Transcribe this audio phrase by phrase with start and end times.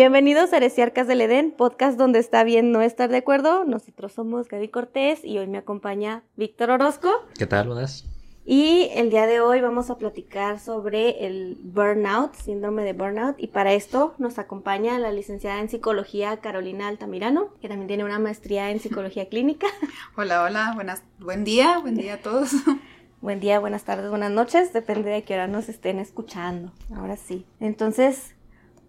[0.00, 3.66] Bienvenidos a Heresiarcas del Edén, podcast donde está bien no estar de acuerdo.
[3.66, 7.10] Nosotros somos Gaby Cortés y hoy me acompaña Víctor Orozco.
[7.38, 8.06] ¿Qué tal, buenas?
[8.46, 13.34] Y el día de hoy vamos a platicar sobre el burnout, síndrome de burnout.
[13.36, 18.18] Y para esto nos acompaña la licenciada en psicología Carolina Altamirano, que también tiene una
[18.18, 19.66] maestría en psicología clínica.
[20.16, 22.52] Hola, hola, buenas, buen día, buen día a todos.
[23.20, 26.72] Buen día, buenas tardes, buenas noches, depende de qué hora nos estén escuchando.
[26.96, 27.44] Ahora sí.
[27.60, 28.34] Entonces,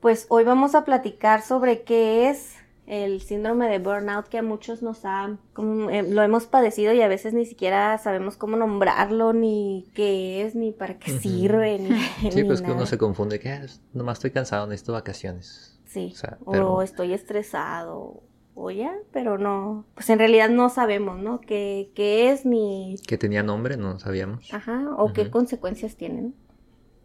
[0.02, 2.56] pues hoy vamos a platicar sobre qué es
[2.88, 7.02] el síndrome de burnout que a muchos nos ha, como, eh, lo hemos padecido y
[7.02, 11.92] a veces ni siquiera sabemos cómo nombrarlo, ni qué es, ni para qué sirve, ni,
[12.32, 15.80] Sí, ni pues que uno se confunde que "Ah, nomás estoy cansado, necesito vacaciones.
[15.86, 18.24] Sí, O sea, o pero- estoy estresado,
[18.56, 21.40] o ya, pero no, pues en realidad no sabemos, ¿no?
[21.40, 24.54] ¿Qué, qué es ni, Que tenía nombre, no sabíamos.
[24.54, 26.36] ajá, o qué consecuencias tienen.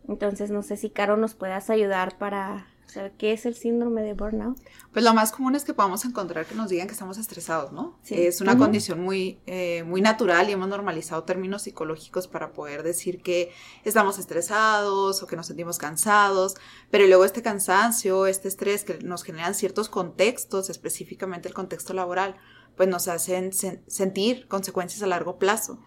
[0.09, 4.15] Entonces, no sé si, Caro, nos puedas ayudar para saber qué es el síndrome de
[4.15, 4.59] burnout.
[4.93, 7.99] Pues lo más común es que podamos encontrar que nos digan que estamos estresados, ¿no?
[8.03, 8.15] Sí.
[8.15, 13.23] Es una condición muy, eh, muy natural y hemos normalizado términos psicológicos para poder decir
[13.23, 13.53] que
[13.85, 16.55] estamos estresados o que nos sentimos cansados,
[16.91, 22.37] pero luego este cansancio, este estrés que nos generan ciertos contextos, específicamente el contexto laboral,
[22.77, 25.79] pues nos hacen sen- sentir consecuencias a largo plazo.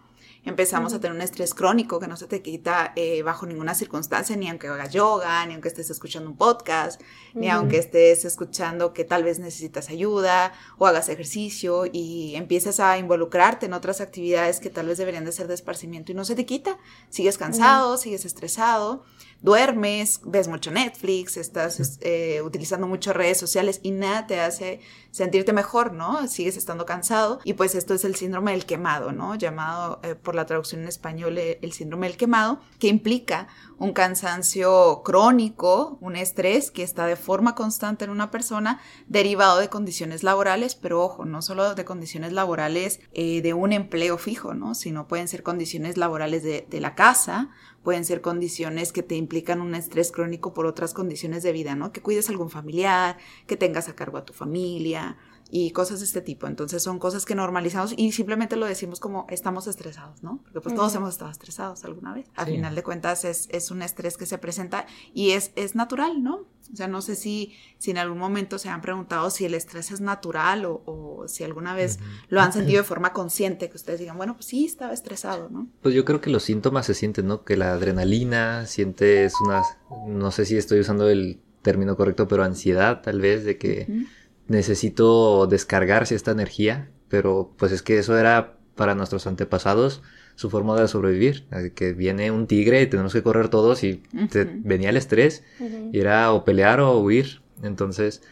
[0.44, 1.02] Empezamos a Ujú.
[1.02, 4.68] tener un estrés crónico que no se te quita eh, bajo ninguna circunstancia, ni aunque
[4.68, 7.00] hagas yoga, ni aunque estés escuchando un podcast,
[7.34, 7.56] ni Ujú.
[7.56, 13.66] aunque estés escuchando que tal vez necesitas ayuda o hagas ejercicio y empiezas a involucrarte
[13.66, 16.46] en otras actividades que tal vez deberían de ser de esparcimiento y no se te
[16.46, 16.78] quita.
[17.10, 19.04] Sigues cansado, sigues estresado,
[19.42, 24.80] duermes, ves mucho Netflix, estás es- eh, utilizando mucho redes sociales y nada te hace
[25.10, 26.28] sentirte mejor, ¿no?
[26.28, 29.34] Sigues estando cansado y pues esto es el síndrome del quemado, ¿no?
[29.34, 33.48] Llamado eh, por la traducción en español eh, el síndrome del quemado, que implica
[33.78, 39.68] un cansancio crónico, un estrés que está de forma constante en una persona derivado de
[39.68, 44.74] condiciones laborales, pero ojo, no solo de condiciones laborales eh, de un empleo fijo, ¿no?
[44.74, 47.50] Sino pueden ser condiciones laborales de, de la casa,
[47.82, 51.92] pueden ser condiciones que te implican un estrés crónico por otras condiciones de vida, ¿no?
[51.92, 55.16] Que cuides a algún familiar, que tengas a cargo a tu familia
[55.50, 56.46] y cosas de este tipo.
[56.46, 60.38] Entonces son cosas que normalizamos y simplemente lo decimos como estamos estresados, ¿no?
[60.44, 62.26] Porque pues todos hemos estado estresados alguna vez.
[62.36, 62.52] Al Sí.
[62.52, 66.46] final de cuentas es, es un estrés que se presenta y es, es natural, ¿no?
[66.72, 69.90] O sea, no sé si, si en algún momento se han preguntado si el estrés
[69.90, 73.98] es natural o, o si alguna vez lo han sentido de forma consciente, que ustedes
[73.98, 75.66] digan, bueno, pues sí, estaba estresado, ¿no?
[75.82, 77.42] Pues yo creo que los síntomas se sienten, ¿no?
[77.42, 79.62] Que la adrenalina, sientes una,
[80.06, 84.06] no sé si estoy usando el término correcto, pero ansiedad tal vez de que.
[84.50, 90.02] Necesito descargar esta energía, pero pues es que eso era para nuestros antepasados
[90.34, 94.44] su forma de sobrevivir, que viene un tigre y tenemos que correr todos y te-
[94.64, 95.90] venía el estrés Ujú.
[95.92, 98.22] y era o pelear o huir, entonces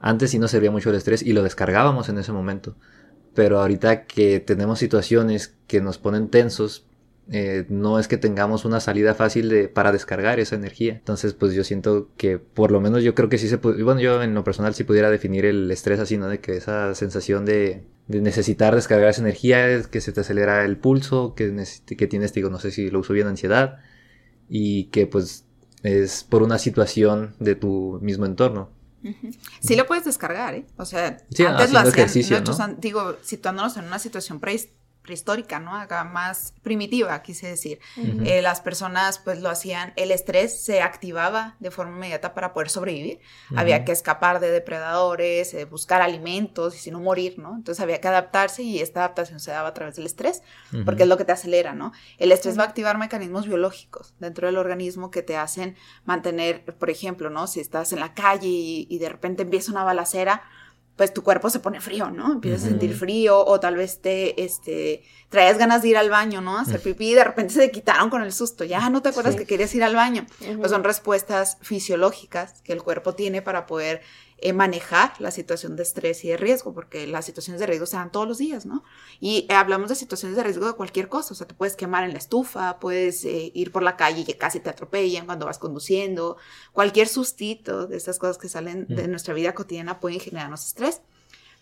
[0.00, 2.74] antes sí nos servía mucho el estrés y lo descargábamos en ese momento,
[3.34, 6.86] pero ahorita que tenemos situaciones que nos ponen tensos,
[7.30, 10.94] eh, no es que tengamos una salida fácil de, para descargar esa energía.
[10.94, 14.00] Entonces, pues yo siento que por lo menos yo creo que sí se puede, bueno,
[14.00, 16.28] yo en lo personal sí pudiera definir el estrés así, ¿no?
[16.28, 20.64] De que esa sensación de, de necesitar descargar esa energía, es que se te acelera
[20.64, 21.64] el pulso, que,
[21.96, 23.78] que tienes, digo, no sé si lo uso bien, ansiedad,
[24.48, 25.44] y que pues
[25.82, 28.70] es por una situación de tu mismo entorno.
[29.60, 30.66] Sí lo puedes descargar, ¿eh?
[30.76, 32.76] O sea, Sí, antes lo hacían ¿no?
[32.78, 34.70] digo, situándonos en una situación prehis-
[35.02, 35.74] prehistórica, ¿no?
[35.74, 37.80] Acá más primitiva, quise decir.
[37.96, 42.68] Eh, las personas pues lo hacían, el estrés se activaba de forma inmediata para poder
[42.68, 43.20] sobrevivir.
[43.56, 43.86] Había Ujú.
[43.86, 47.54] que escapar de depredadores, eh, buscar alimentos y si no morir, ¿no?
[47.56, 50.42] Entonces había que adaptarse y esta adaptación se daba a través del estrés
[50.72, 50.84] Ujú.
[50.84, 51.92] porque es lo que te acelera, ¿no?
[52.18, 56.90] El estrés va a activar mecanismos biológicos dentro del organismo que te hacen mantener, por
[56.90, 57.46] ejemplo, ¿no?
[57.46, 60.42] Si estás en la calle y, y de repente empieza una balacera,
[60.98, 62.32] pues tu cuerpo se pone frío, ¿no?
[62.32, 66.40] Empiezas a sentir frío o tal vez te, este, traes ganas de ir al baño,
[66.40, 66.58] ¿no?
[66.58, 69.10] A hacer pipí y de repente se te quitaron con el susto, ya no te
[69.10, 69.38] acuerdas Sí.
[69.40, 70.26] que querías ir al baño.
[70.58, 74.02] Pues son respuestas fisiológicas que el cuerpo tiene para poder
[74.40, 77.96] eh, manejar la situación de estrés y de riesgo, porque las situaciones de riesgo se
[77.96, 78.84] dan todos los días, ¿no?
[79.18, 82.04] Y eh, hablamos de situaciones de riesgo de cualquier cosa, o sea, te puedes quemar
[82.04, 85.46] en la estufa, puedes eh, ir por la calle y que casi te atropellan cuando
[85.46, 86.36] vas conduciendo,
[86.72, 91.02] cualquier sustito de estas cosas que salen de nuestra vida cotidiana pueden generarnos estrés,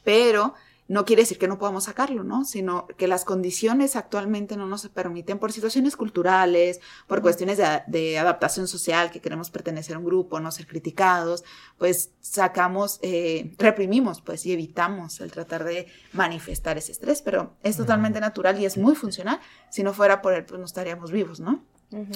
[0.04, 0.52] pero
[0.88, 2.44] no quiere decir que no podamos sacarlo, ¿no?
[2.44, 8.18] Sino que las condiciones actualmente no nos permiten por situaciones culturales, por cuestiones de, de
[8.18, 11.44] adaptación social, que queremos pertenecer a un grupo, no ser criticados,
[11.78, 17.76] pues sacamos, eh, reprimimos, pues, y evitamos el tratar de manifestar ese estrés, pero es
[17.76, 19.40] totalmente natural y es muy funcional.
[19.70, 21.64] Si no fuera por él, pues no estaríamos vivos, ¿no?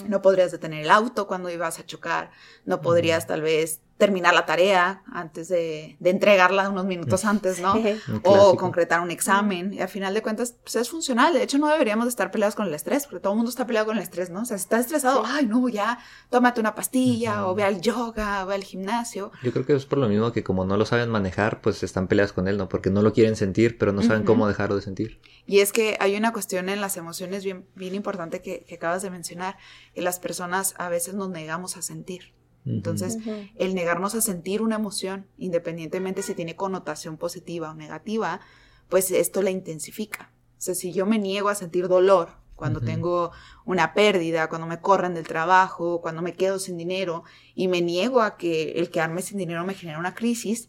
[0.08, 2.32] No podrías detener el auto cuando ibas a chocar,
[2.64, 7.75] no podrías tal vez terminar la tarea antes de, de entregarla unos minutos antes, ¿no?
[8.25, 9.73] O concretar un examen.
[9.73, 11.35] Y al final de cuentas, pues es funcional.
[11.35, 13.67] De hecho, no deberíamos de estar peleados con el estrés, porque todo el mundo está
[13.67, 14.43] peleado con el estrés, ¿no?
[14.43, 15.99] O sea, si estás estresado, ay, no, ya,
[16.31, 19.31] tómate una pastilla, o ve al yoga, o ve al gimnasio.
[19.43, 22.08] Yo creo que es por lo mismo que como no lo saben manejar, pues están
[22.08, 22.69] peleadas con él, ¿no?
[22.69, 25.20] Porque no lo quieren sentir, pero no saben cómo dejarlo de sentir.
[25.47, 29.02] Y es que hay una cuestión en las emociones bien, bien importante que, que acabas
[29.02, 29.58] de mencionar,
[29.94, 32.39] que las personas a veces nos negamos a sentir.
[32.66, 33.18] Entonces,
[33.56, 38.40] el negarnos a sentir una emoción, independientemente si tiene connotación positiva o negativa,
[38.88, 40.32] pues esto la intensifica.
[40.58, 43.30] O sea, si yo me niego a sentir dolor cuando tengo
[43.64, 47.24] una pérdida, cuando me corren del trabajo, cuando me quedo sin dinero,
[47.54, 50.68] y me niego a que el quedarme sin dinero me genere una crisis,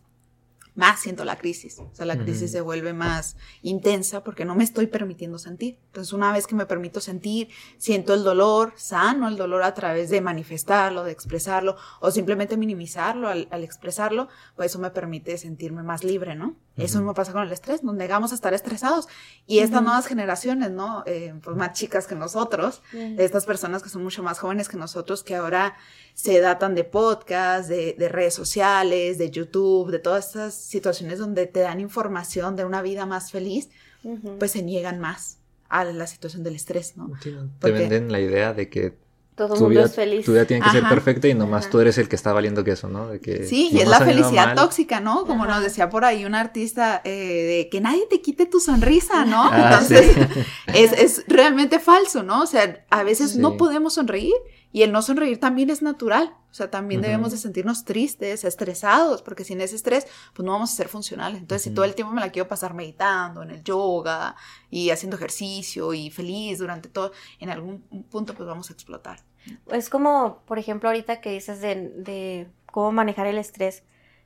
[0.76, 1.80] más siento la crisis.
[1.80, 5.80] O sea, la crisis se vuelve más intensa porque no me estoy permitiendo sentir.
[5.88, 10.10] Entonces, una vez que me permito sentir, siento el dolor, sano el dolor a través
[10.10, 15.84] de manifestarlo, de expresarlo o simplemente minimizarlo al, al expresarlo, pues eso me permite sentirme
[15.84, 16.56] más libre, ¿no?
[16.78, 19.08] Eso mismo pasa con el estrés, nos negamos a estar estresados.
[19.46, 21.04] Y estas nuevas generaciones, ¿no?
[21.06, 25.24] Eh, pues más chicas que nosotros, estas personas que son mucho más jóvenes que nosotros,
[25.24, 25.76] que ahora
[26.14, 31.46] se datan de podcasts, de, de redes sociales, de YouTube, de todas estas situaciones donde
[31.48, 33.70] te dan información de una vida más feliz,
[34.04, 34.38] Ujú.
[34.40, 35.38] pues se niegan más
[35.70, 37.12] a la situación del estrés, ¿no?
[37.22, 37.44] Sí, ¿no?
[37.44, 38.98] Te Porque- venden la idea de que
[39.36, 40.26] todo tu mundo vida, es feliz.
[40.26, 40.94] tu vida tiene que ser Ajá.
[40.94, 41.72] perfecta y nomás Ajá.
[41.72, 43.08] tú eres el que está valiendo queso, ¿no?
[43.08, 44.56] De que Sí, y es la felicidad mal.
[44.56, 45.26] tóxica, ¿no?
[45.26, 45.56] Como Ajá.
[45.56, 47.10] nos decía por ahí un artista, eh,
[47.64, 49.46] de que nadie te quite tu sonrisa, ¿no?
[49.52, 50.42] Ah, Entonces, sí.
[50.76, 52.44] es, es realmente falso, ¿no?
[52.44, 53.40] O sea, a veces Sí.
[53.40, 54.34] no podemos sonreír
[54.74, 56.36] y el no sonreír también es natural.
[56.50, 60.72] O sea, también debemos de sentirnos tristes, estresados, porque sin ese estrés, pues no vamos
[60.74, 61.40] a ser funcionales.
[61.40, 64.36] Entonces, si todo el tiempo me la quiero pasar meditando, en el yoga
[64.70, 69.20] y haciendo ejercicio y feliz durante todo, en algún punto pues vamos a explotar.
[69.72, 73.84] Es como, por ejemplo, ahorita que dices de, de cómo manejar el estrés,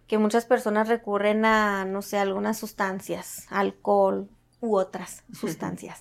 [0.08, 4.30] que muchas personas recurren a, no sé, algunas sustancias, alcohol
[4.62, 6.00] u otras sustancias.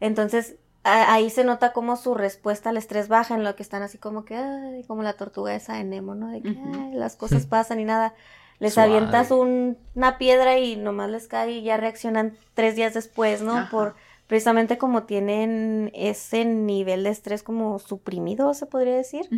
[0.00, 3.98] Entonces, ahí se nota cómo su respuesta al estrés baja, en lo que están así
[3.98, 6.28] como que, ay, como la tortuga esa de Nemo, ¿no?
[6.28, 8.14] De que, ay, las cosas pasan y nada.
[8.58, 8.94] Les Suave.
[8.96, 13.56] avientas un- una piedra y nomás les cae y ya reaccionan tres días después, ¿no?
[13.56, 13.70] Ajá.
[13.70, 13.94] Por
[14.26, 19.28] precisamente como tienen ese nivel de estrés como suprimido, se podría decir,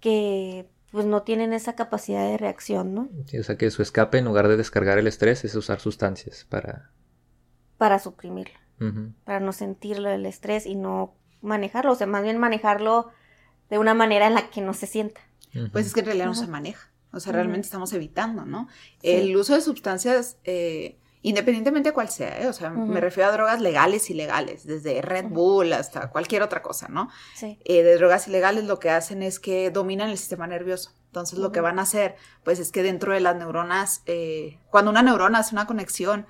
[0.00, 3.08] que pues no tienen esa capacidad de reacción, ¿no?
[3.26, 6.46] Sí, o sea que su escape en lugar de descargar el estrés es usar sustancias
[6.48, 6.92] para...
[7.78, 8.54] Para suprimirlo,
[9.24, 13.10] Para no sentirlo el estrés y no manejarlo, o sea, más bien manejarlo
[13.70, 15.20] de una manera en la que no se sienta.
[15.72, 16.90] Pues es que en realidad no se maneja.
[17.12, 18.68] O sea, realmente estamos evitando, ¿no?
[19.00, 19.10] Sí.
[19.10, 22.48] El uso de sustancias, eh, independientemente de cuál sea, ¿eh?
[22.48, 25.26] o sea, me refiero a drogas legales y ilegales, desde Red.
[25.26, 27.08] Bull hasta cualquier otra cosa, ¿no?
[27.34, 27.58] Sí.
[27.64, 30.92] Eh, de drogas ilegales lo que hacen es que dominan el sistema nervioso.
[31.06, 34.90] Entonces lo que van a hacer, pues es que dentro de las neuronas, eh, cuando
[34.90, 36.26] una neurona hace una conexión,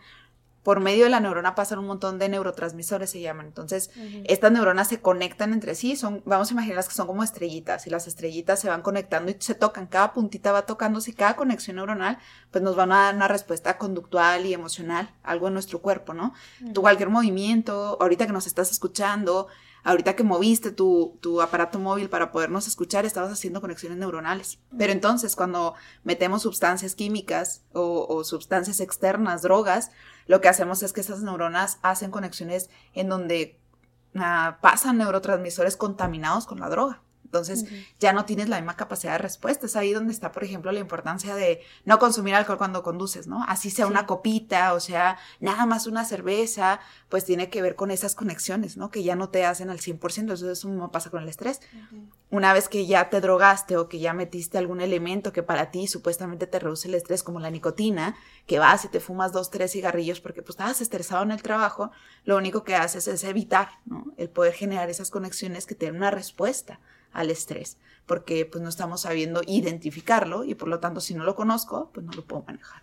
[0.65, 3.47] por medio de la neurona pasan un montón de neurotransmisores, se llaman.
[3.47, 3.91] Entonces,
[4.25, 7.91] estas neuronas se conectan entre sí, son, vamos a imaginarlas que son como estrellitas, y
[7.91, 11.77] las estrellitas se van conectando y se tocan, cada puntita va tocándose y cada conexión
[11.77, 12.19] neuronal,
[12.51, 16.33] pues nos van a dar una respuesta conductual y emocional, algo en nuestro cuerpo, ¿no?
[16.73, 19.49] Tu cualquier movimiento, ahorita que nos estás escuchando,
[19.83, 24.59] ahorita que moviste tu, tu aparato móvil para podernos escuchar, estabas haciendo conexiones neuronales.
[24.77, 25.75] Pero entonces, cuando
[26.05, 29.91] metemos sustancias químicas o, o sustancias externas, drogas,
[30.27, 33.61] lo que hacemos es que esas neuronas hacen conexiones en donde
[34.17, 37.03] ah, pasan neurotransmisores contaminados con la droga.
[37.35, 37.65] Entonces,
[37.99, 39.67] ya no tienes la misma capacidad de respuesta.
[39.67, 43.45] Es ahí donde está, por ejemplo, la importancia de no consumir alcohol cuando conduces, ¿no?
[43.49, 43.91] Así sea Sí.
[43.91, 48.77] una copita, o sea, nada más una cerveza, pues tiene que ver con esas conexiones,
[48.77, 48.91] ¿no?
[48.91, 50.33] Que ya no te hacen al 100%.
[50.35, 51.61] Eso eso mismo pasa con el estrés.
[52.31, 55.87] Una vez que ya te drogaste o que ya metiste algún elemento que para ti
[55.87, 58.15] supuestamente te reduce el estrés, como la nicotina,
[58.47, 61.91] que vas y te fumas dos, tres cigarrillos porque pues estabas estresado en el trabajo,
[62.25, 64.07] lo único que haces es evitar, ¿no?
[64.17, 66.81] El poder generar esas conexiones que te den una respuesta
[67.15, 71.35] al estrés, porque pues no estamos sabiendo identificarlo y por lo tanto si no lo
[71.35, 72.83] conozco, pues no lo puedo manejar.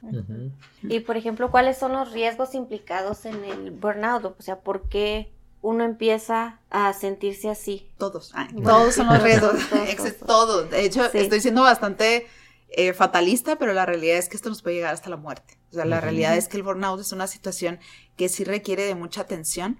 [0.83, 4.25] Y por ejemplo, ¿cuáles son los riesgos implicados en el burnout?
[4.25, 7.87] O sea, ¿por qué uno empieza a sentirse así?
[7.99, 10.69] Todos, ay, Bueno, todos son los riesgos, todos, todos.
[10.71, 11.19] De hecho, Sí.
[11.19, 12.25] estoy siendo bastante
[12.69, 15.57] eh, fatalista, pero la realidad es que esto nos puede llegar hasta la muerte.
[15.71, 17.79] O sea, la realidad es que el burnout es una situación
[18.15, 19.77] que sí requiere de mucha atención,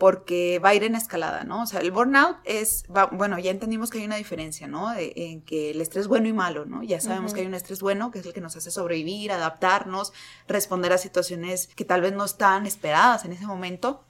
[0.00, 1.64] porque va a ir en escalada, ¿no?
[1.64, 4.94] O sea, el burnout es, bueno, ya entendimos que hay una diferencia, ¿no?
[4.96, 6.82] en que el estrés bueno y malo, ¿no?
[6.82, 10.14] Ya sabemos que hay un estrés bueno, que es el que nos hace sobrevivir, adaptarnos,
[10.48, 14.06] responder a situaciones que tal vez no están esperadas en ese momento.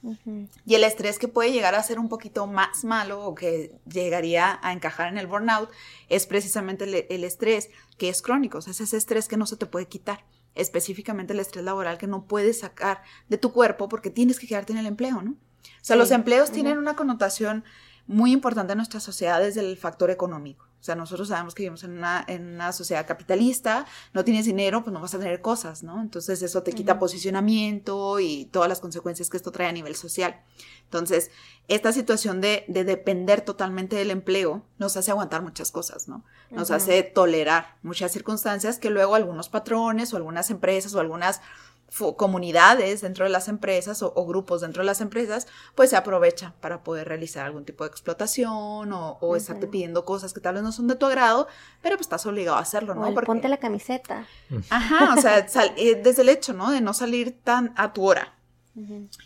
[0.65, 4.61] Y el estrés que puede llegar a ser un poquito más malo o que llegaría
[4.63, 5.71] a encajar en el burnout
[6.09, 7.69] es precisamente el, el estrés
[7.99, 11.33] que es crónico, o sea, es ese estrés que no se te puede quitar específicamente
[11.33, 14.79] el estrés laboral que no puedes sacar de tu cuerpo porque tienes que quedarte en
[14.79, 15.37] el empleo, ¿no?
[15.77, 17.65] O sea, los empleos tienen una connotación
[18.07, 20.71] muy importante en nuestra sociedad desde el factor económico.
[20.81, 23.85] O sea, nosotros sabemos que vivimos en una, en una sociedad capitalista,
[24.15, 26.01] no tienes dinero, pues no vas a tener cosas, ¿no?
[26.01, 30.41] Entonces eso te quita posicionamiento y todas las consecuencias que esto trae a nivel social.
[30.85, 31.31] Entonces,
[31.69, 36.25] esta situación de, de depender totalmente del empleo nos hace aguantar muchas cosas, ¿no?
[36.51, 41.43] Nos hace tolerar muchas circunstancias que luego algunos patrones o algunas empresas o algunas
[42.17, 46.83] comunidades dentro de las empresas o, grupos dentro de las empresas, pues se aprovechan para
[46.83, 50.87] poder realizar algún tipo de explotación o, estarte pidiendo cosas que tal vez no son
[50.87, 51.49] de tu agrado,
[51.83, 53.13] pero pues estás obligado a hacerlo, ¿no?
[53.13, 53.27] Porque...
[53.27, 54.27] ponte la camiseta.
[54.71, 55.39] Ajá, o sea,
[55.77, 56.71] eh, desde el hecho, ¿no?
[56.71, 58.35] De no salir tan a tu hora.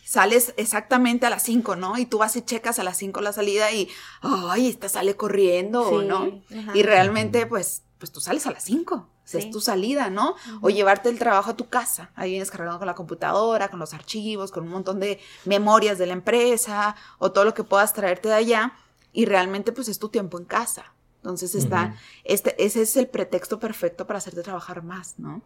[0.04, 1.96] Sales exactamente a las 5, ¿no?
[1.96, 3.88] Y tú vas y checas a las 5 la salida y,
[4.22, 6.42] ay, esta sale corriendo, ¿no?
[6.74, 10.34] Y realmente, pues, pues tú sales a las 5 es tu salida, ¿no?
[10.60, 12.10] O llevarte el trabajo a tu casa.
[12.14, 16.06] Ahí vienes cargando con la computadora, con los archivos, con un montón de memorias de
[16.06, 18.72] la empresa o todo lo que puedas traerte de allá.
[19.12, 20.94] Y realmente, pues es tu tiempo en casa.
[21.24, 25.40] Entonces está, este, ese es el pretexto perfecto para hacerte trabajar más, ¿no?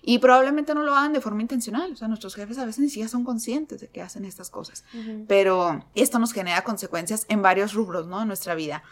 [0.00, 1.92] Y probablemente no lo hagan de forma intencional.
[1.92, 4.84] O sea, nuestros jefes a veces ni siquiera son conscientes de que hacen estas cosas.
[5.26, 8.22] Pero esto nos genera consecuencias en varios rubros, ¿no?
[8.22, 8.84] En nuestra vida.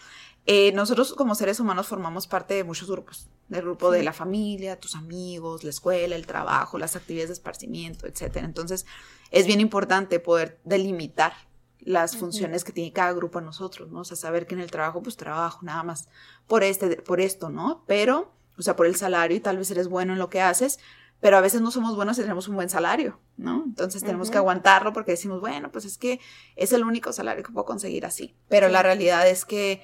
[0.47, 4.81] Eh, nosotros como seres humanos formamos parte de muchos grupos, del grupo de la familia,
[4.81, 8.39] tus amigos, la escuela, el trabajo, las actividades de esparcimiento, etc.
[8.39, 8.85] Entonces,
[9.31, 11.33] es bien importante poder delimitar
[11.79, 14.01] las funciones que tiene cada grupo a nosotros, ¿no?
[14.01, 16.09] O sea, saber que en el trabajo, pues trabajo nada más
[16.47, 17.85] por, este, por esto, ¿no?
[17.87, 20.79] Pero, o sea, por el salario y tal vez eres bueno en lo que haces,
[21.21, 23.63] pero a veces no somos buenos y tenemos un buen salario, ¿no?
[23.65, 26.21] Entonces tenemos que aguantarlo porque decimos, bueno, pues es que
[26.57, 28.37] es el único salario que puedo conseguir así.
[28.49, 29.83] Pero la realidad es que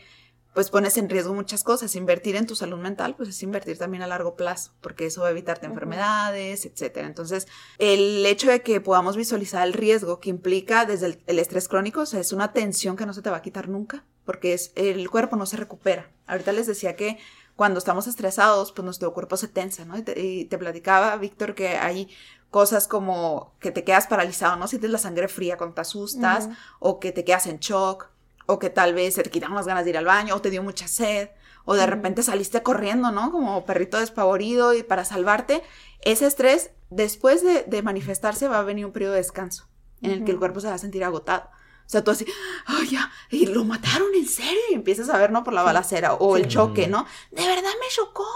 [0.55, 1.95] pues pones en riesgo muchas cosas.
[1.95, 5.28] Invertir en tu salud mental, pues es invertir también a largo plazo, porque eso va
[5.28, 7.07] a evitarte enfermedades, etcétera.
[7.07, 7.47] Entonces,
[7.78, 12.07] el hecho de que podamos visualizar el riesgo que implica desde el, estrés crónico, o
[12.07, 15.09] sea, es una tensión que no se te va a quitar nunca, porque es, el
[15.11, 16.11] cuerpo no se recupera.
[16.26, 17.19] Ahorita les decía que
[17.55, 19.99] cuando estamos estresados, pues nuestro cuerpo se tensa, ¿no?
[19.99, 22.09] Y te, platicaba, Víctor, que hay
[22.50, 24.69] cosas como que te quedas paralizado, ¿no?
[24.69, 28.11] Sientes la sangre fría cuando te asustas, o que te quedas en shock,
[28.50, 30.49] o que tal vez se te quitaron las ganas de ir al baño, o te
[30.49, 31.28] dio mucha sed,
[31.67, 33.31] o de repente saliste corriendo, ¿no?
[33.31, 35.62] Como perrito despavorido y para salvarte.
[36.00, 39.69] Ese estrés, después de, manifestarse, va a venir un periodo de descanso
[40.00, 41.50] en el que el cuerpo se va a sentir agotado.
[41.87, 42.25] O sea, tú así,
[42.64, 45.45] ay, ya, y lo mataron en serio, y empiezas a ver, ¿no?
[45.45, 47.05] Por la balacera o el choque, ¿no?
[47.31, 48.26] De verdad me chocó,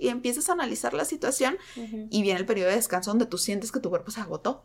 [0.00, 3.70] y, empiezas a analizar la situación, y viene el periodo de descanso donde tú sientes
[3.70, 4.64] que tu cuerpo se agotó.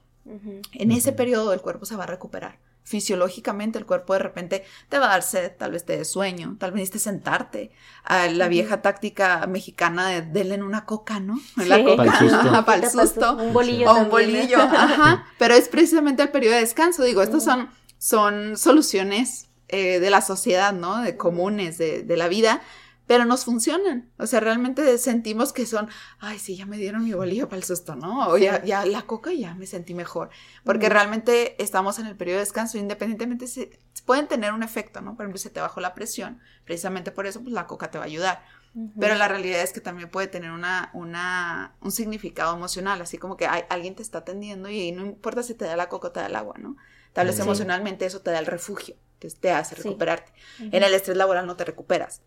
[0.72, 5.00] En ese periodo el cuerpo se va a recuperar fisiológicamente el cuerpo de repente te
[5.00, 7.72] va a dar sed, tal vez te dé sueño, tal vez necesites sentarte.
[8.04, 11.40] a la vieja táctica mexicana de denle en una coca, ¿no?
[11.56, 13.38] La coca, para el susto.
[13.38, 13.90] Un bolillo.
[13.90, 15.26] O un bolillo, ajá.
[15.38, 17.04] Pero es precisamente el periodo de descanso.
[17.04, 21.02] Digo, estos son, son soluciones eh, de la sociedad, ¿no?
[21.02, 22.62] De comunes, de, de la vida
[23.08, 24.10] pero nos funcionan.
[24.18, 27.64] O sea, realmente sentimos que son, ay, sí, ya me dieron mi bolillo para el
[27.64, 28.30] susto, ¿no?
[28.30, 30.30] O ya, ya la coca ya me sentí mejor.
[30.64, 35.16] Porque realmente estamos en el periodo de descanso, independientemente se, pueden tener un efecto, ¿no?
[35.16, 38.06] Por ejemplo, se te bajó la presión, precisamente por eso, pues la coca te va
[38.06, 38.44] a ayudar.
[39.00, 43.38] Pero la realidad es que también puede tener una, una, un significado emocional, así como
[43.38, 46.12] que hay, alguien te está atendiendo y no importa si te da la coca o
[46.12, 46.76] te da el agua, ¿no?
[47.14, 50.32] Tal vez emocionalmente eso te da el refugio, te, te hace recuperarte.
[50.60, 52.24] En el estrés laboral no te recuperas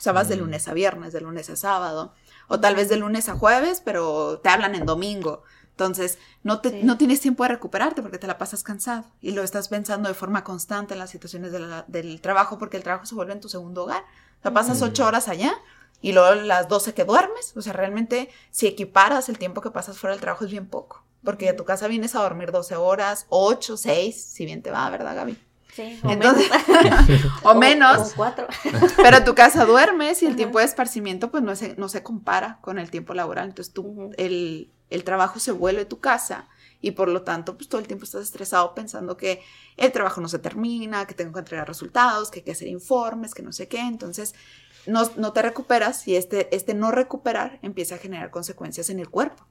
[0.00, 2.14] o sea, vas de lunes a viernes, de lunes a sábado,
[2.48, 5.42] o tal vez de lunes a jueves, pero te hablan en domingo.
[5.72, 9.42] Entonces, no, te, no tienes tiempo de recuperarte porque te la pasas cansado y lo
[9.42, 13.34] estás pensando de forma constante en las situaciones del trabajo porque el trabajo se vuelve
[13.34, 14.04] en tu segundo hogar.
[14.38, 15.52] O sea, pasas ocho horas allá
[16.00, 17.54] y luego las doce que duermes.
[17.54, 21.04] O sea, realmente si equiparas el tiempo que pasas fuera del trabajo es bien poco.
[21.22, 24.88] Porque a tu casa vienes a dormir 12 horas, 8, 6, si bien te va,
[24.88, 25.49] ¿verdad, Gaby?
[26.02, 27.20] O Entonces, menos.
[27.42, 28.12] o menos.
[28.12, 28.46] O cuatro.
[28.96, 32.58] pero tu casa duermes y el tiempo de esparcimiento pues no se, no se compara
[32.60, 33.48] con el tiempo laboral.
[33.48, 36.48] Entonces tú, el, el trabajo se vuelve tu casa
[36.80, 39.42] y por lo tanto pues todo el tiempo estás estresado pensando que
[39.76, 43.34] el trabajo no se termina, que tengo que entregar resultados, que hay que hacer informes,
[43.34, 43.80] que no sé qué.
[43.80, 44.34] Entonces
[44.86, 49.08] no, no te recuperas y este, este no recuperar empieza a generar consecuencias en el
[49.08, 49.46] cuerpo.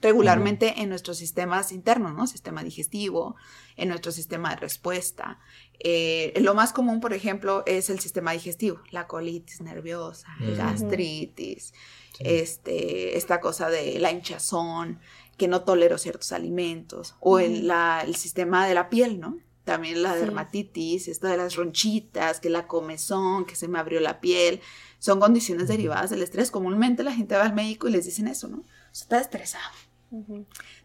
[0.00, 2.26] Regularmente en nuestros sistemas internos, ¿no?
[2.26, 3.36] Sistema digestivo,
[3.76, 5.38] en nuestro sistema de respuesta.
[5.78, 11.74] Eh, lo más común, por ejemplo, es el sistema digestivo, la colitis nerviosa, gastritis,
[12.18, 15.00] este, esta cosa de la hinchazón,
[15.36, 17.70] que no tolero ciertos alimentos, o el,
[18.04, 19.38] el sistema de la piel, ¿no?
[19.64, 24.20] También la dermatitis, esto de las ronchitas, que la comezón, que se me abrió la
[24.20, 24.60] piel,
[24.98, 26.50] son condiciones derivadas del estrés.
[26.50, 28.64] Comúnmente la gente va al médico y les dicen eso, ¿no?
[28.92, 29.70] Está estresado.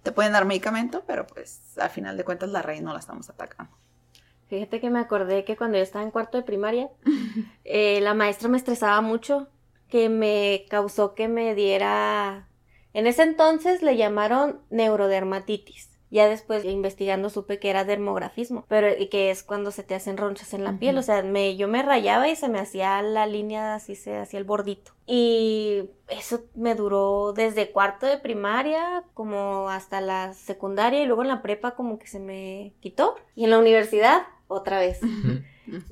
[0.04, 3.30] Te pueden dar medicamento, pero pues al final de cuentas la raíz no la estamos
[3.30, 3.76] atacando.
[4.48, 6.90] Fíjate que me acordé que cuando yo estaba en cuarto de primaria,
[7.64, 9.48] eh, la maestra me estresaba mucho,
[9.90, 12.48] que me causó que me diera...
[12.94, 15.95] En ese entonces le llamaron neurodermatitis.
[16.16, 20.54] Ya después investigando supe que era dermografismo, pero que es cuando se te hacen ronchas
[20.54, 23.76] en la piel, o sea, me, yo me rayaba y se me hacía la línea
[23.76, 24.94] así, se hacía el bordito.
[25.06, 31.28] Y eso me duró desde cuarto de primaria como hasta la secundaria y luego en
[31.28, 33.18] la prepa como que se me quitó.
[33.36, 35.02] Y en la universidad otra vez.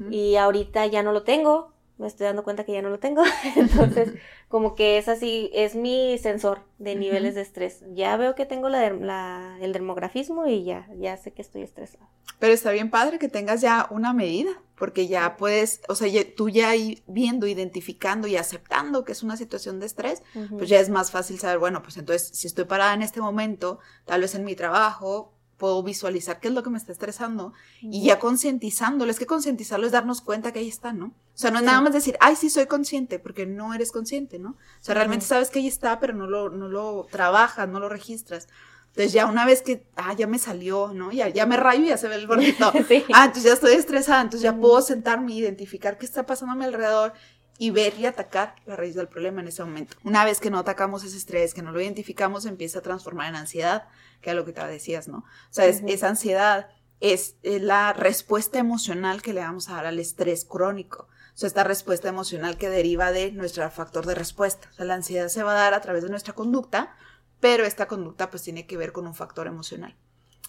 [0.10, 1.73] Y ahorita ya no lo tengo,
[2.04, 3.24] me estoy dando cuenta que ya no lo tengo.
[3.56, 4.14] Entonces,
[4.50, 7.84] como que es así, es mi sensor de niveles de estrés.
[7.94, 12.08] Ya veo que tengo la, el dermografismo y ya, ya sé que estoy estresada.
[12.40, 16.50] Pero está bien padre que tengas ya una medida, porque ya puedes, o sea, tú
[16.50, 16.74] ya
[17.08, 21.40] viendo, identificando y aceptando que es una situación de estrés, pues ya es más fácil
[21.40, 25.33] saber, bueno, pues entonces si estoy parada en este momento, tal vez en mi trabajo,
[25.64, 29.10] puedo visualizar qué es lo que me está estresando y ya concientizándolo.
[29.10, 31.06] Es que concientizarlo es darnos cuenta que ahí está, ¿no?
[31.06, 34.40] O sea, no es nada más decir, ay, sí soy consciente, porque no eres consciente,
[34.40, 34.50] ¿no?
[34.50, 37.88] O sea, realmente sabes que ahí está, pero no lo, no lo trabajas, no lo
[37.88, 38.50] registras.
[38.90, 41.14] Entonces ya una vez que, ah, ya me salió, ¿no?
[41.14, 42.74] Ya, ya me rayo y ya se ve el gordito.
[43.14, 46.66] Ah, entonces ya estoy estresada, entonces ya puedo sentarme, identificar qué está pasando a mi
[46.66, 47.14] alrededor
[47.58, 49.96] y ver y atacar la raíz del problema en ese momento.
[50.04, 53.36] Una vez que no atacamos ese estrés, que no lo identificamos, empieza a transformar en
[53.36, 53.88] ansiedad,
[54.22, 55.20] que es lo que te decías, ¿no?
[55.20, 56.68] O sea, es, esa ansiedad
[57.00, 61.08] es, la respuesta emocional que le vamos a dar al estrés crónico.
[61.34, 64.70] O sea, esta respuesta emocional que deriva de nuestro factor de respuesta.
[64.72, 66.96] O sea, la ansiedad se va a dar a través de nuestra conducta,
[67.40, 69.96] pero esta conducta pues tiene que ver con un factor emocional.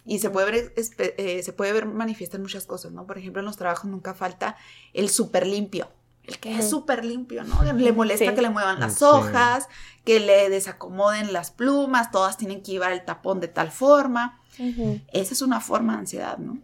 [0.06, 3.06] Y se puede ver, eh, se puede ver manifiesta en muchas cosas, ¿no?
[3.06, 4.56] Por ejemplo, en los trabajos nunca falta
[4.93, 5.88] el súper limpio
[6.26, 7.63] el que es súper limpio, ¿no?
[7.63, 9.69] Le molesta que le muevan las hojas,
[10.04, 14.41] que le desacomoden las plumas, todas tienen que llevar el tapón de tal forma.
[15.13, 16.58] Esa es una forma de ansiedad, ¿no?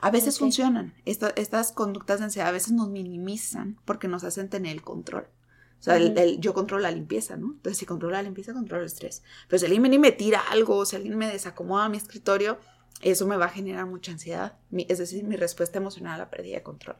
[0.00, 0.94] A veces funcionan.
[1.04, 5.28] estas conductas de ansiedad a veces nos minimizan porque nos hacen tener el control.
[5.80, 7.52] O sea, el, yo controlo la limpieza, ¿no?
[7.52, 9.22] Entonces, si controlo la limpieza, controlo el estrés.
[9.46, 12.58] Pero si alguien viene y me tira algo, si alguien me desacomoda mi escritorio,
[13.00, 14.58] eso me va a generar mucha ansiedad.
[14.72, 16.96] es decir, mi respuesta emocional a la pérdida de control.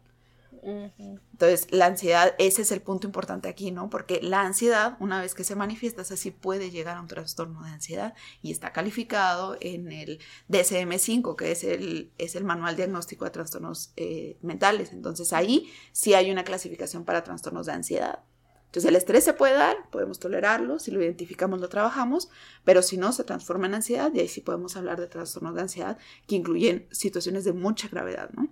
[0.63, 3.91] Entonces, la ansiedad, ese es el punto importante aquí, ¿no?
[3.91, 7.71] Porque la ansiedad, una vez que se manifiesta, así puede llegar a un trastorno de
[7.71, 13.31] ansiedad y está calificado en el DSM-5, que es el, es el Manual Diagnóstico de
[13.31, 14.93] Trastornos eh, Mentales.
[14.93, 18.21] Entonces, ahí sí hay una clasificación para trastornos de ansiedad.
[18.69, 22.29] Entonces, el estrés se puede dar, podemos tolerarlo, si lo identificamos, lo trabajamos,
[22.65, 25.63] pero si no, se transforma en ansiedad y ahí sí podemos hablar de trastornos de
[25.63, 28.49] ansiedad que incluyen situaciones de mucha gravedad, ¿no?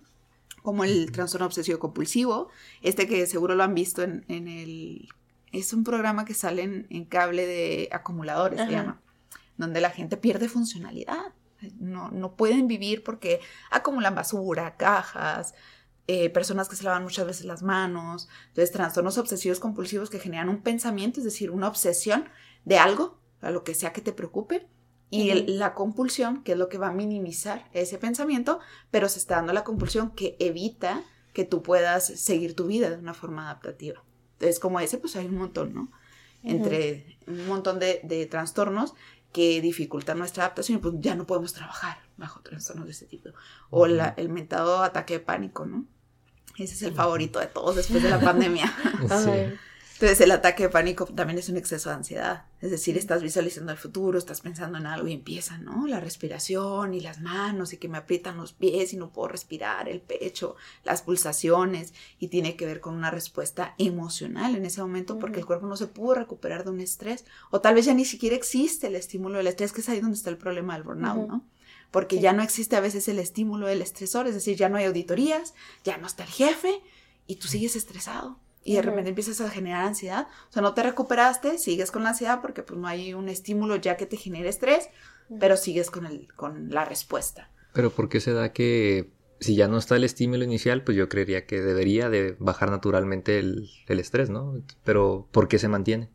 [0.67, 2.49] Como el trastorno obsesivo compulsivo,
[2.83, 5.09] este que seguro lo han visto en, el...
[5.53, 9.01] Es un programa que sale en, cable de acumuladores, se llama,
[9.57, 11.35] donde la gente pierde funcionalidad.
[11.79, 13.39] No, no pueden vivir porque
[13.71, 15.55] acumulan basura, cajas,
[16.09, 20.49] eh, personas que se lavan muchas veces las manos, entonces trastornos obsesivos compulsivos que generan
[20.49, 22.29] un pensamiento, es decir, una obsesión
[22.65, 24.67] de algo, a lo que sea que te preocupe,
[25.11, 29.37] y la compulsión, que es lo que va a minimizar ese pensamiento, pero se está
[29.37, 34.03] dando la compulsión que evita que tú puedas seguir tu vida de una forma adaptativa.
[34.33, 35.93] Entonces, como ese, pues hay un montón, ¿no?
[36.43, 38.95] Entre un montón de, trastornos
[39.33, 43.31] que dificultan nuestra adaptación y pues ya no podemos trabajar bajo trastornos de este tipo.
[43.71, 45.87] O el mentado ataque de pánico, ¿no?
[46.59, 48.73] Ese es el favorito de todos después de la pandemia.
[49.25, 49.57] sí.
[49.97, 52.45] Entonces el ataque de pánico también es un exceso de ansiedad.
[52.61, 55.87] Es decir, estás visualizando el futuro, estás pensando en algo y empieza, ¿no?
[55.87, 59.89] La respiración y las manos y que me aprietan los pies y no puedo respirar,
[59.89, 61.95] el pecho, las pulsaciones.
[62.19, 65.79] Y tiene que ver con una respuesta emocional en ese momento porque el cuerpo no
[65.79, 67.25] se pudo recuperar de un estrés.
[67.51, 70.19] O tal vez ya ni siquiera existe el estímulo del estrés, que es ahí donde
[70.19, 71.43] está el problema del burnout, ¿no?
[71.91, 74.85] Porque ya no existe a veces el estímulo del estresor, es decir, ya no hay
[74.85, 75.55] auditorías,
[75.85, 76.83] ya no está el jefe
[77.27, 80.27] y tú sigues estresado y de repente empiezas a generar ansiedad.
[80.51, 83.77] O sea, no te recuperaste, sigues con la ansiedad porque pues no hay un estímulo
[83.77, 84.89] ya que te genere estrés,
[85.39, 87.49] pero sigues con, el, con la respuesta.
[87.73, 91.09] Pero ¿por qué se da que si ya no está el estímulo inicial, pues yo
[91.09, 94.61] creería que debería de bajar naturalmente el, el estrés, ¿no?
[94.83, 96.11] Pero ¿por qué se mantiene?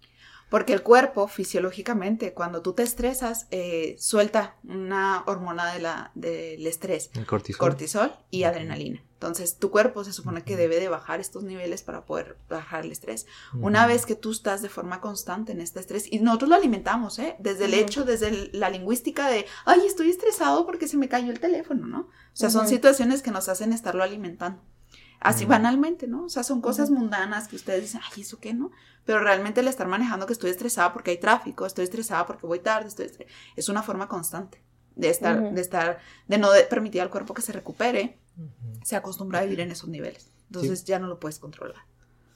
[0.51, 6.67] Porque el cuerpo, fisiológicamente, cuando tú te estresas, eh, suelta una hormona de la, del
[6.67, 7.09] estrés.
[7.13, 7.57] El cortisol.
[7.57, 9.01] Cortisol y adrenalina.
[9.13, 12.91] Entonces, tu cuerpo se supone que debe de bajar estos niveles para poder bajar el
[12.91, 13.27] estrés.
[13.53, 17.17] Una vez que tú estás de forma constante en este estrés, y nosotros lo alimentamos,
[17.19, 17.37] ¿eh?
[17.39, 21.39] Desde el hecho, desde la lingüística de, ay, estoy estresado porque se me cayó el
[21.39, 21.99] teléfono, ¿no?
[21.99, 24.61] O sea, son situaciones que nos hacen estarlo alimentando.
[25.21, 26.25] Así banalmente, ¿no?
[26.25, 28.71] O sea, son cosas mundanas que ustedes dicen, ay, ¿eso qué, no?
[29.05, 32.59] Pero realmente el estar manejando que estoy estresada porque hay tráfico, estoy estresada porque voy
[32.59, 33.07] tarde, estoy
[33.55, 34.63] es una forma constante
[34.95, 38.17] de estar, de estar, de no permitir al cuerpo que se recupere,
[38.83, 40.31] se acostumbra a vivir en esos niveles.
[40.47, 41.83] Entonces ya no lo puedes controlar.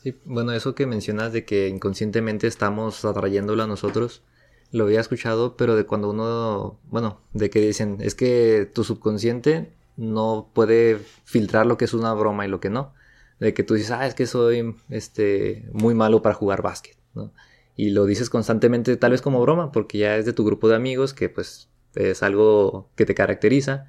[0.04, 4.22] Sí, bueno, eso que mencionas de que inconscientemente estamos atrayéndolo a nosotros,
[4.72, 9.74] lo había escuchado, pero de cuando uno, bueno, de que dicen, es que tu subconsciente
[9.98, 12.94] no puede filtrar lo que es una broma y lo que no.
[13.40, 17.34] De que tú dices, ah, es que soy este, muy malo para jugar básquet, ¿no?
[17.76, 20.76] Y lo dices constantemente, tal vez como broma, porque ya es de tu grupo de
[20.76, 23.88] amigos, que pues es algo que te caracteriza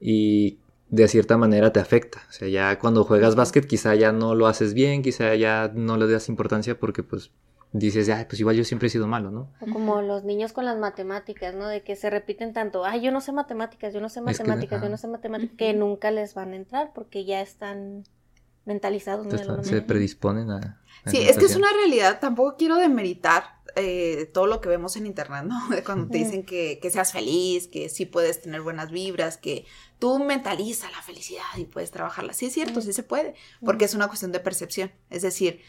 [0.00, 0.58] y
[0.90, 2.22] de cierta manera te afecta.
[2.28, 5.96] O sea, ya cuando juegas básquet quizá ya no lo haces bien, quizá ya no
[5.96, 7.30] le das importancia porque pues
[7.74, 9.50] dices, ay, pues igual yo siempre he sido malo, ¿no?
[9.60, 11.66] O como los niños con las matemáticas, ¿no?
[11.66, 14.88] De que se repiten tanto, ay, yo no sé matemáticas, yo no sé matemáticas, yo
[14.88, 18.04] no sé matemáticas, que nunca les van a entrar porque ya están
[18.64, 19.26] mentalizados.
[19.66, 20.80] se predisponen a...
[21.06, 23.42] sí, es que es una realidad, tampoco quiero demeritar
[23.76, 25.58] eh, todo lo que vemos en internet, ¿no?
[25.84, 29.66] Cuando te dicen que, que, seas feliz, que sí puedes tener buenas vibras, que
[29.98, 32.34] tú mentaliza la felicidad y puedes trabajarla.
[32.34, 33.34] Sí es cierto, sí se puede,
[33.64, 34.92] porque es una cuestión de percepción.
[35.10, 35.60] Es decir,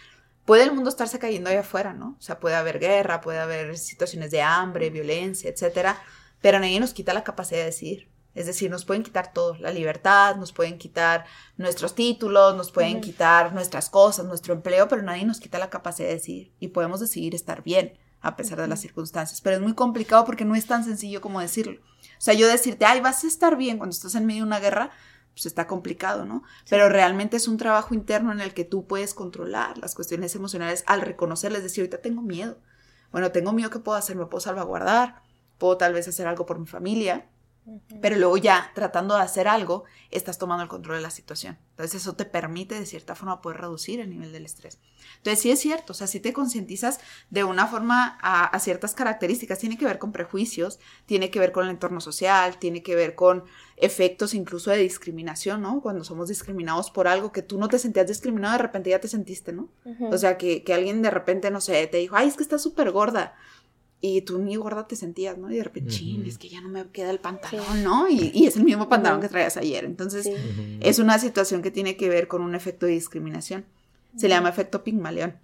[0.45, 2.15] puede el mundo estarse cayendo ahí afuera, ¿no?
[2.19, 6.01] O sea, puede haber guerra, puede haber situaciones de hambre, violencia, etcétera,
[6.41, 8.10] pero nadie nos quita la capacidad de decidir.
[8.36, 12.99] Es decir, nos pueden quitar todo, la libertad, nos pueden quitar nuestros títulos, nos pueden
[12.99, 16.99] quitar nuestras cosas, nuestro empleo, pero nadie nos quita la capacidad de decidir y podemos
[16.99, 19.39] decidir estar bien a pesar de las circunstancias.
[19.39, 21.79] Pero es muy complicado porque no es tan sencillo como decirlo.
[21.81, 24.60] O sea, yo decirte, ay, vas a estar bien cuando estás en medio de una
[24.60, 24.91] guerra,
[25.36, 26.43] pues está complicado, ¿no?
[26.69, 30.86] Pero realmente es un trabajo interno en el que tú puedes controlar las cuestiones emocionales
[30.88, 32.58] al reconocerles, decir, ahorita tengo miedo.
[33.12, 34.15] Bueno, tengo miedo, ¿qué puedo hacer?
[34.15, 35.21] ¿Me puedo salvaguardar?
[35.58, 37.30] ¿Puedo tal vez hacer algo por mi familia?
[38.01, 41.58] Pero luego ya, tratando de hacer algo, estás tomando el control de la situación.
[41.71, 44.80] Entonces eso te permite de cierta forma poder reducir el nivel del estrés.
[45.17, 46.99] Entonces sí es cierto, o sea, si te concientizas
[47.32, 51.65] de una forma a, ciertas características, tiene que ver con prejuicios, tiene que ver con
[51.65, 53.43] el entorno social, tiene que ver con
[53.78, 55.82] efectos incluso de discriminación, ¿no?
[55.82, 59.08] Cuando somos discriminados por algo que tú no te sentías discriminado, de repente ya te
[59.08, 59.69] sentiste, ¿no?
[60.12, 62.62] O sea, que, que, alguien de repente, no sé, te dijo, ay, es que estás
[62.62, 63.36] súper gorda
[64.05, 65.51] y tú ni gorda te sentías, ¿no?
[65.51, 68.07] Y de repente, es que ya no me queda el pantalón, ¿no?
[68.07, 69.83] Y, es el mismo pantalón que traías ayer.
[69.83, 70.29] Entonces,
[70.79, 73.65] es una situación que tiene que ver con un efecto de discriminación.
[74.15, 75.39] Se le llama efecto Pigmalión.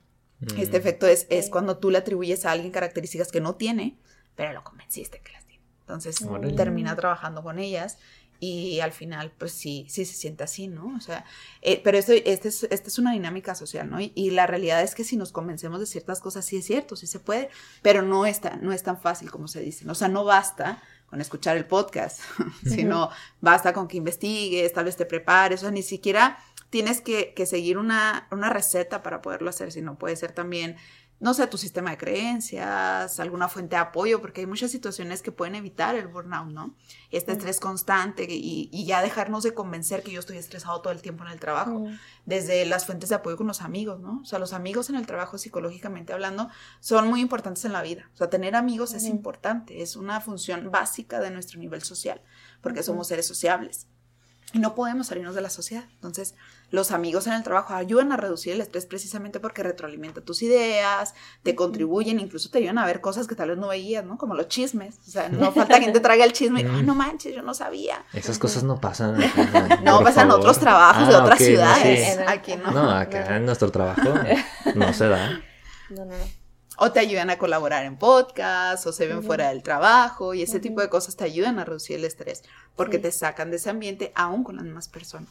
[0.58, 3.98] Este efecto es, es cuando tú le atribuyes a alguien características que no tiene,
[4.36, 5.64] pero lo convenciste que las tiene.
[5.82, 6.24] Entonces,
[6.56, 7.98] termina trabajando con ellas
[8.44, 10.96] y al final, pues sí, sí se siente así, ¿no?
[10.98, 11.26] O sea,
[11.62, 14.00] eh, pero esto, este es, esta es una dinámica social, ¿no?
[14.02, 17.06] Y, la realidad es que si nos convencemos de ciertas cosas, sí es cierto, sí
[17.06, 17.52] se puede,
[17.84, 19.88] pero no es tan, no es tan fácil como se dice.
[19.88, 22.22] O sea, no basta con escuchar el podcast,
[22.66, 26.40] sino basta con que investigues, tal vez te prepares, o sea, ni siquiera
[26.72, 30.78] tienes que, que seguir una, una receta para poderlo hacer, sino puede ser también
[31.22, 35.32] no sé, tu sistema de creencias, alguna fuente de apoyo, porque hay muchas situaciones que
[35.32, 36.76] pueden evitar el burnout, ¿no?
[37.12, 41.24] Este estrés constante y, ya dejarnos de convencer que yo estoy estresado todo el tiempo
[41.24, 41.86] en el trabajo,
[42.26, 44.22] desde las fuentes de apoyo con los amigos, ¿no?
[44.24, 48.10] O sea, los amigos en el trabajo, psicológicamente hablando, son muy importantes en la vida.
[48.16, 52.20] O sea, tener amigos es importante, es una función básica de nuestro nivel social,
[52.62, 53.86] porque somos seres sociables.
[54.54, 55.86] Y no podemos salirnos de la sociedad.
[55.94, 56.36] Entonces,
[56.72, 61.14] los amigos en el trabajo ayudan a reducir el estrés precisamente porque retroalimentan tus ideas,
[61.44, 64.18] te contribuyen, incluso te ayudan a ver cosas que tal vez no veías, ¿no?
[64.18, 64.98] Como los chismes.
[65.08, 66.66] O sea, no falta quien te traiga el chisme.
[66.68, 68.04] Ah, no manches, yo no sabía.
[68.14, 69.18] Esas cosas no pasan.
[69.84, 72.20] no, pasan en otros trabajos de ah, otras ciudades.
[72.26, 72.72] Aquí no.
[72.72, 74.10] No, acá en nuestro trabajo
[74.74, 75.42] no se da.
[75.90, 76.42] No, no, no
[76.84, 80.60] o te ayudan a colaborar en podcast, o se ven fuera del trabajo, y ese
[80.60, 82.42] tipo de cosas te ayudan a reducir el estrés,
[82.76, 85.30] porque te sacan de ese ambiente aún con las mismas personas.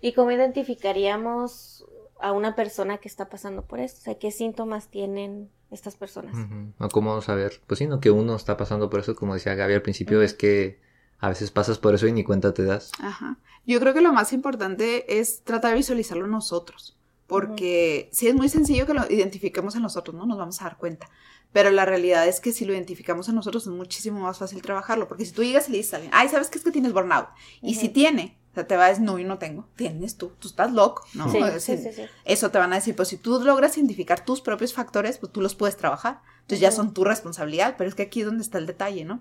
[0.00, 1.84] ¿Y cómo identificaríamos
[2.20, 4.00] a una persona que está pasando por esto?
[4.00, 6.34] O sea, ¿qué síntomas tienen estas personas?
[6.78, 9.74] O cómo saber, pues sí, no, que uno está pasando por eso, como decía Gaby
[9.74, 10.80] al principio, es que
[11.18, 12.92] a veces pasas por eso y ni cuenta te das.
[13.00, 13.38] Ajá.
[13.66, 18.48] Yo creo que lo más importante es tratar de visualizarlo nosotros porque sí es muy
[18.48, 20.26] sencillo que lo identifiquemos en nosotros, ¿no?
[20.26, 21.08] Nos vamos a dar cuenta.
[21.52, 25.08] Pero la realidad es que si lo identificamos en nosotros es muchísimo más fácil trabajarlo,
[25.08, 26.92] porque si tú llegas y le dices a alguien, ay, ¿sabes qué es que tienes
[26.92, 27.28] burnout?
[27.62, 29.66] Y si tiene, sea, te va a decir, no, yo no tengo.
[29.76, 31.30] Tienes tú, tú estás loco, ¿no?
[31.30, 32.02] Sí, O sí, sí.
[32.24, 35.40] Eso te van a decir, pues si tú logras identificar tus propios factores, pues tú
[35.40, 36.20] los puedes trabajar.
[36.40, 39.20] Entonces ya son tu responsabilidad, pero es que aquí es donde está el detalle, ¿no?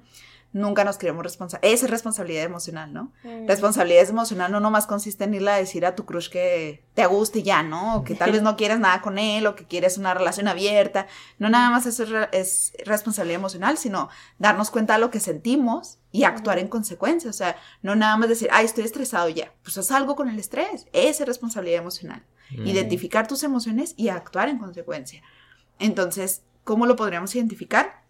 [0.53, 1.73] Nunca nos queremos responsabilidad.
[1.73, 3.12] Esa es responsabilidad emocional, ¿no?
[3.23, 3.45] Mm.
[3.45, 7.39] Responsabilidad emocional no nomás consiste en irle a decir a tu crush que te guste
[7.39, 7.97] y ya, ¿no?
[7.97, 11.08] O que tal vez no quieres nada con él o que quieres una relación abierta.
[11.39, 14.08] No nada más eso es, re- es responsabilidad emocional, sino
[14.39, 17.29] darnos cuenta de lo que sentimos y actuar en consecuencia.
[17.29, 19.51] O sea, no nada más decir, ay, estoy estresado ya.
[19.62, 20.88] Pues haz algo con el estrés.
[20.93, 22.23] Esa es responsabilidad emocional.
[22.51, 22.65] Mm.
[22.65, 25.21] Identificar tus emociones y actuar en consecuencia.
[25.79, 28.04] Entonces, ¿cómo lo podríamos identificar?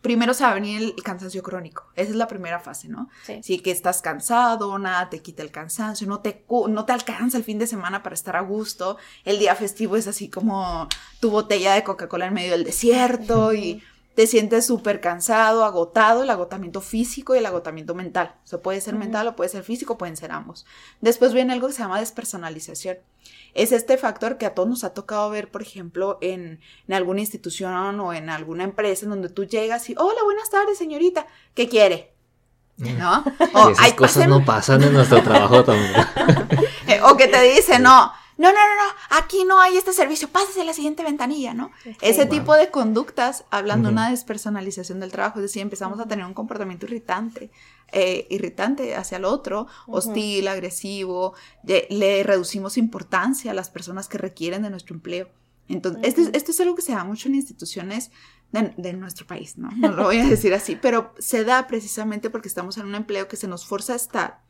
[0.00, 1.86] Primero se va a venir el cansancio crónico.
[1.94, 3.08] Esa es la primera fase, ¿no?
[3.24, 3.40] Sí.
[3.42, 7.44] Sí, que estás cansado, nada te quita el cansancio, no te, no te alcanza el
[7.44, 8.96] fin de semana para estar a gusto.
[9.24, 10.88] El día festivo es así como
[11.20, 13.82] tu botella de Coca-Cola en medio del desierto y
[14.18, 18.34] te sientes súper cansado, agotado, el agotamiento físico y el agotamiento mental.
[18.42, 20.66] O sea, puede ser mental o puede ser físico, pueden ser ambos.
[21.00, 22.96] Después viene algo que se llama despersonalización.
[23.54, 27.20] Es este factor que a todos nos ha tocado ver, por ejemplo, en, en alguna
[27.20, 31.68] institución o en alguna empresa en donde tú llegas y, hola, buenas tardes, señorita, ¿qué
[31.68, 32.12] quiere?
[32.76, 33.22] ¿No?
[33.54, 34.26] O, Y esas "Ay, cosas páseme".
[34.26, 36.00] no pasan en nuestro trabajo tampoco.
[36.88, 40.28] Eh, o que te dice, no, no, no, no, no, aquí no hay este servicio,
[40.28, 41.70] pásese a la siguiente ventanilla, ¿no?
[42.00, 42.30] Ese Wow.
[42.30, 46.34] tipo de conductas, hablando de una despersonalización del trabajo, es decir, empezamos a tener un
[46.34, 47.50] comportamiento irritante,
[47.92, 54.18] eh, irritante hacia el otro, hostil, agresivo, de- le reducimos importancia a las personas que
[54.18, 55.28] requieren de nuestro empleo.
[55.68, 56.36] Entonces, esto, es, Ujú.
[56.36, 58.10] esto es algo que se da mucho en instituciones
[58.52, 59.68] de, de nuestro país, ¿no?
[59.76, 63.28] No lo voy a decir así, pero se da precisamente porque estamos en un empleo
[63.28, 64.40] que se nos forza a estar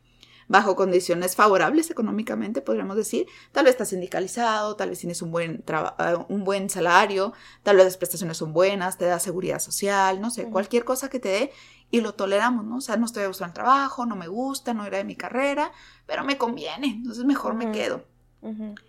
[0.48, 3.26] bajo condiciones favorables económicamente, podríamos decir.
[3.52, 7.32] Tal vez estás sindicalizado, tal vez tienes un buen, eh, un buen salario,
[7.62, 11.20] tal vez las prestaciones son buenas, te da seguridad social, no sé, cualquier cosa que
[11.20, 11.52] te dé
[11.90, 12.76] y lo toleramos, ¿no?
[12.76, 15.72] O sea, no estoy buscando trabajo, no me gusta, no era de mi carrera,
[16.06, 17.72] pero me conviene, entonces mejor me Ujú.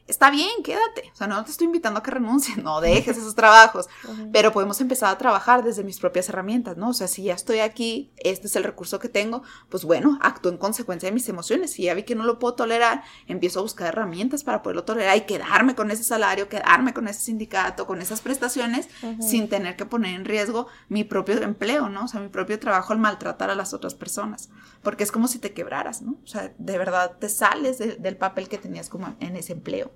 [0.07, 1.09] Está bien, quédate.
[1.13, 3.87] O sea, no te estoy invitando a que renuncies, no dejes esos trabajos
[4.31, 6.89] pero podemos empezar a trabajar desde mis propias herramientas, ¿no?
[6.89, 10.51] O sea, si ya estoy aquí, este es el recurso que tengo, pues bueno, actúo
[10.51, 11.71] en consecuencia de mis emociones.
[11.71, 15.17] Si ya vi que no lo puedo tolerar, empiezo a buscar herramientas para poderlo tolerar
[15.17, 18.87] y quedarme con ese salario, quedarme con ese sindicato, con esas prestaciones,
[19.21, 22.05] sin tener que poner en riesgo mi propio empleo, ¿no?
[22.05, 24.49] O sea, mi propio trabajo al maltratar a las otras personas.
[24.83, 26.17] Porque es como si te quebraras, ¿no?
[26.23, 29.91] O sea, de verdad te sales de- del papel que tenías como en ese empleo.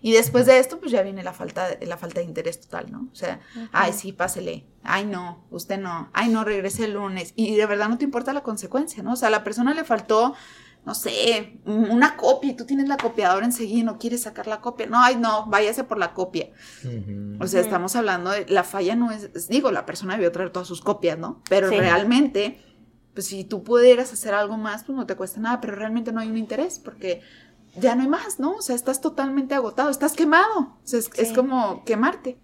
[0.00, 2.90] Y después de esto, pues ya viene la falta, de- la falta de interés total,
[2.92, 3.08] ¿no?
[3.12, 3.40] O sea,
[3.72, 4.64] ay, sí, pásele.
[4.84, 6.08] Ay, no, usted no.
[6.12, 7.32] Ay, no, regrese el lunes.
[7.34, 9.14] Y de verdad no te importa la consecuencia, ¿no?
[9.14, 10.34] O sea, a la persona le faltó,
[10.86, 14.60] no sé, una copia y tú tienes la copiadora enseguida y no quieres sacar la
[14.60, 14.86] copia.
[14.86, 16.48] No, ay, no, váyase por la copia.
[17.40, 20.50] O sea, estamos hablando de, la falla no es, es- digo, la persona debió traer
[20.50, 21.42] todas sus copias, ¿no?
[21.48, 21.76] Pero Sí.
[21.76, 22.62] realmente,
[23.14, 26.20] pues si tú pudieras hacer algo más, pues no te cuesta nada, pero realmente no
[26.20, 27.20] hay un interés porque
[27.80, 28.56] ya no hay más, ¿no?
[28.56, 30.58] O sea, estás totalmente agotado, estás quemado.
[30.60, 32.38] O sea, es, es como quemarte.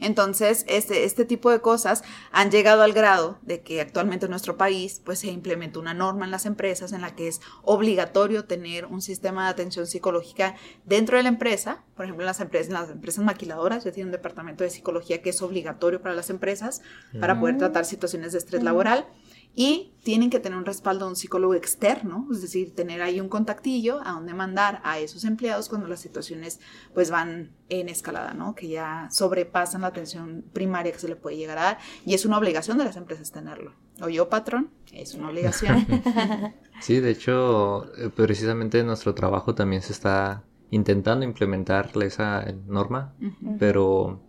[0.00, 4.56] Entonces, este, este tipo de cosas han llegado al grado de que actualmente en nuestro
[4.56, 8.86] país pues se implementó una norma en las empresas en la que es obligatorio tener
[8.86, 11.84] un sistema de atención psicológica dentro de la empresa.
[11.96, 15.22] Por ejemplo, en las empresas, en las empresas maquiladoras ya tienen un departamento de psicología
[15.22, 16.82] que es obligatorio para las empresas
[17.20, 17.58] para poder Mm.
[17.58, 18.64] tratar situaciones de estrés Mm.
[18.64, 19.06] laboral.
[19.54, 23.28] Y tienen que tener un respaldo de un psicólogo externo, es decir, tener ahí un
[23.28, 26.58] contactillo a donde mandar a esos empleados cuando las situaciones
[26.94, 28.54] pues van en escalada, ¿no?
[28.54, 32.24] Que ya sobrepasan la atención primaria que se le puede llegar a dar y es
[32.24, 33.74] una obligación de las empresas tenerlo.
[34.00, 35.86] O yo, patrón, es una obligación.
[36.80, 43.14] Sí, de hecho, eh, precisamente en nuestro trabajo también se está intentando implementar esa norma,
[43.60, 44.20] pero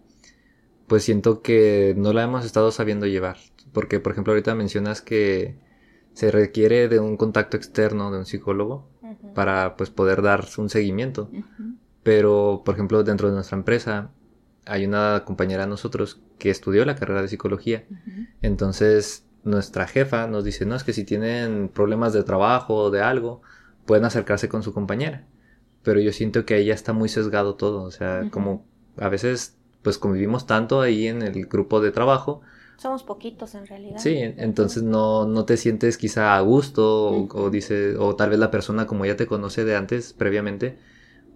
[0.85, 3.37] pues siento que no la hemos estado sabiendo llevar.
[3.73, 5.55] Porque, por ejemplo, ahorita mencionas que
[6.13, 8.87] se requiere de un contacto externo de un psicólogo
[9.33, 11.29] para pues poder dar un seguimiento.
[12.03, 14.11] Pero, por ejemplo, dentro de nuestra empresa
[14.65, 17.85] hay una compañera de nosotros que estudió la carrera de psicología.
[18.41, 23.01] Entonces, nuestra jefa nos dice, no, es que si tienen problemas de trabajo o de
[23.01, 23.41] algo,
[23.85, 25.25] pueden acercarse con su compañera.
[25.83, 27.83] Pero yo siento que ahí ya está muy sesgado todo.
[27.83, 28.65] O sea, como
[28.97, 32.41] a veces, pues convivimos tanto ahí en el grupo de trabajo.
[32.77, 33.99] Somos poquitos en realidad.
[33.99, 38.39] Sí, entonces no, no te sientes quizá a gusto o, o dice, o tal vez
[38.39, 40.77] la persona como ya te conoce de antes, previamente,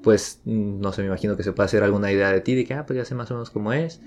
[0.02, 2.66] pues mm, no sé, me imagino que se puede hacer alguna idea de ti, de
[2.66, 4.02] que, ah, pues ya sé más o menos cómo es.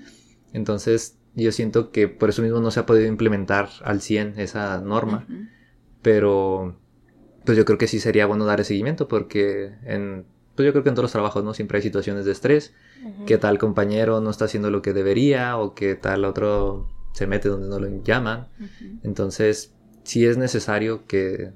[0.53, 4.81] Entonces yo siento que por eso mismo no se ha podido implementar al 100 esa
[4.81, 5.27] norma,
[6.01, 6.75] pero
[7.45, 10.89] pues yo creo que sí sería bueno darle seguimiento porque en, pues yo creo que
[10.89, 11.53] en todos los trabajos, ¿no?
[11.53, 13.25] Siempre hay situaciones de estrés, Ujú.
[13.25, 17.49] que tal compañero no está haciendo lo que debería o que tal otro se mete
[17.49, 18.47] donde no lo llaman.
[19.03, 21.53] Entonces, sí es necesario que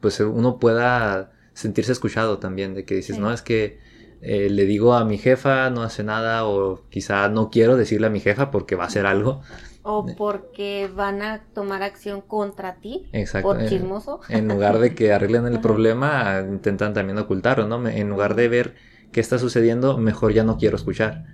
[0.00, 3.80] pues uno pueda sentirse escuchado también, de que dices, no, es que
[4.20, 8.10] eh, le digo a mi jefa, no hace nada, o quizá no quiero decirle a
[8.10, 9.42] mi jefa porque va a hacer algo.
[9.82, 13.48] O porque van a tomar acción contra ti Exacto.
[13.48, 14.20] por eh, chismoso.
[14.28, 17.88] En lugar de que arreglen el problema, intentan también ocultarlo, ¿no?
[17.88, 18.74] En lugar de ver
[19.12, 21.24] qué está sucediendo, mejor ya no quiero escuchar.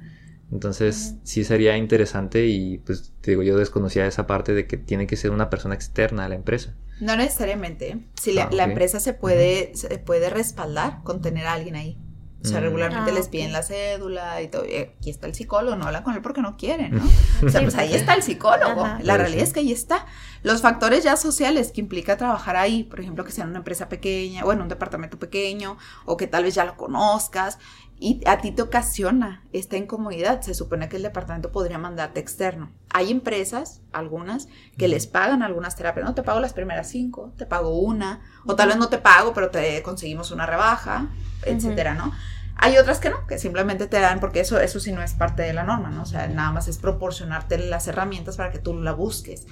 [0.52, 5.06] Entonces, sí sería interesante y pues te digo, yo desconocía esa parte de que tiene
[5.06, 6.74] que ser una persona externa a la empresa.
[7.00, 7.98] No necesariamente.
[8.20, 11.98] Si la, ah, empresa se puede, se puede respaldar con tener a alguien ahí.
[12.44, 12.64] O sea, mm.
[12.64, 14.62] regularmente ah, les piden la cédula y todo.
[14.62, 17.02] aquí está el psicólogo, no hablan con él porque no quieren, ¿no?
[17.46, 18.86] O sea, pues ahí está el psicólogo.
[19.02, 20.06] La realidad es que ahí está.
[20.42, 23.88] Los factores ya sociales que implica trabajar ahí, por ejemplo, que sea en una empresa
[23.88, 27.58] pequeña, o en un departamento pequeño, o que tal vez ya lo conozcas,
[28.02, 32.72] y a ti te ocasiona esta incomodidad, se supone que el departamento podría mandarte externo.
[32.90, 37.46] Hay empresas, algunas, que les pagan algunas terapias, no te pago las primeras cinco, te
[37.46, 41.10] pago una, o tal vez no te pago, pero te conseguimos una rebaja,
[41.44, 42.12] etcétera, ¿no?
[42.56, 45.42] Hay otras que no, que simplemente te dan, porque eso, eso sí no es parte
[45.42, 46.02] de la norma, ¿no?
[46.02, 49.46] O sea, nada más es proporcionarte las herramientas para que tú la busques.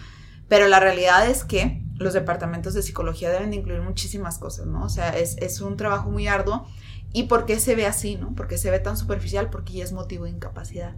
[0.49, 4.85] Pero la realidad es que los departamentos de psicología deben de incluir muchísimas cosas, ¿no?
[4.85, 6.67] O sea, es, es un trabajo muy arduo
[7.13, 8.35] ¿Y por qué se ve así, no?
[8.35, 10.95] Porque se ve tan superficial, porque ya es motivo de incapacidad.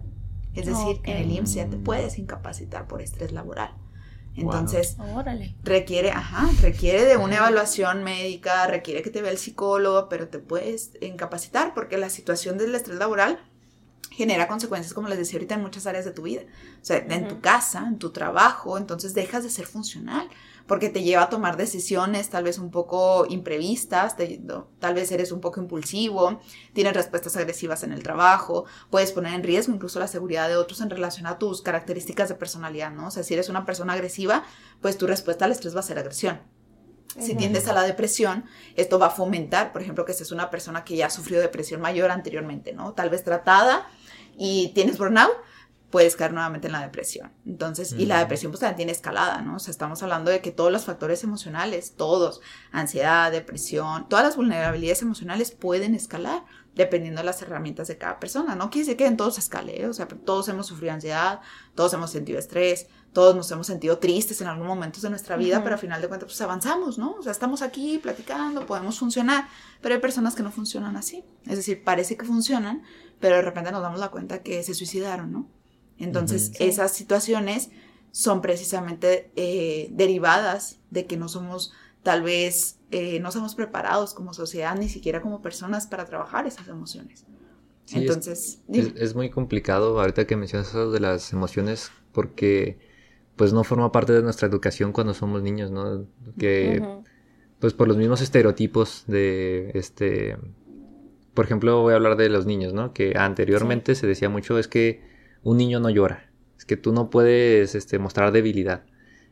[0.53, 3.75] Es decir, en el IMSS ya te puedes incapacitar por estrés laboral.
[4.35, 4.97] Entonces,
[5.63, 10.39] requiere, ajá, requiere de una evaluación médica, requiere que te vea el psicólogo, pero te
[10.39, 13.39] puedes incapacitar porque la situación del estrés laboral
[14.09, 16.41] genera consecuencias, como les decía ahorita, en muchas áreas de tu vida.
[16.81, 20.27] O sea, en tu casa, en tu trabajo, entonces dejas de ser funcional
[20.67, 24.15] porque te lleva a tomar decisiones tal vez un poco imprevistas,
[24.79, 26.39] tal vez eres un poco impulsivo,
[26.73, 30.81] tienes respuestas agresivas en el trabajo, puedes poner en riesgo incluso la seguridad de otros
[30.81, 33.07] en relación a tus características de personalidad, ¿no?
[33.07, 34.43] O sea, si eres una persona agresiva,
[34.81, 36.41] pues tu respuesta al estrés va a ser agresión.
[37.19, 38.45] Si tiendes a la depresión,
[38.75, 41.79] esto va a fomentar, por ejemplo, que seas una persona que ya ha sufrido depresión
[41.79, 42.93] mayor anteriormente, ¿no?
[42.93, 43.87] Tal vez tratada
[44.35, 45.31] y tienes burnout,
[45.93, 47.31] puedes caer nuevamente en la depresión.
[47.45, 49.57] Entonces, y la depresión pues también tiene escalada, ¿no?
[49.57, 54.35] O sea, estamos hablando de que todos los factores emocionales, todos, ansiedad, depresión, todas las
[54.35, 58.55] vulnerabilidades emocionales pueden escalar dependiendo de las herramientas de cada persona.
[58.55, 59.87] No quiere decir que en todos escale, ¿eh?
[59.87, 61.41] o sea, todos hemos sufrido ansiedad,
[61.75, 65.61] todos hemos sentido estrés, todos nos hemos sentido tristes en algún momento de nuestra vida,
[65.61, 67.11] pero al final de cuentas pues avanzamos, ¿no?
[67.19, 69.47] O sea, estamos aquí platicando, podemos funcionar,
[69.79, 71.23] pero hay personas que no funcionan así.
[71.45, 72.81] Es decir, parece que funcionan,
[73.19, 75.62] pero de repente nos damos la cuenta que se suicidaron, ¿no?
[75.99, 77.69] Entonces, esas situaciones
[78.11, 84.33] son precisamente eh, derivadas de que no somos, tal vez, eh, no somos preparados como
[84.33, 87.25] sociedad, ni siquiera como personas para trabajar esas emociones.
[87.91, 92.79] Entonces, es, muy complicado ahorita que mencionas eso de las emociones, porque
[93.35, 96.05] pues no forma parte de nuestra educación cuando somos niños, ¿no?
[96.37, 96.81] Que
[97.59, 100.37] pues por los mismos estereotipos de este
[101.33, 102.93] por ejemplo, voy a hablar de los niños, ¿no?
[102.93, 105.01] Que anteriormente se decía mucho es que
[105.43, 106.29] un niño no llora.
[106.57, 108.83] Es que tú no puedes este, mostrar debilidad.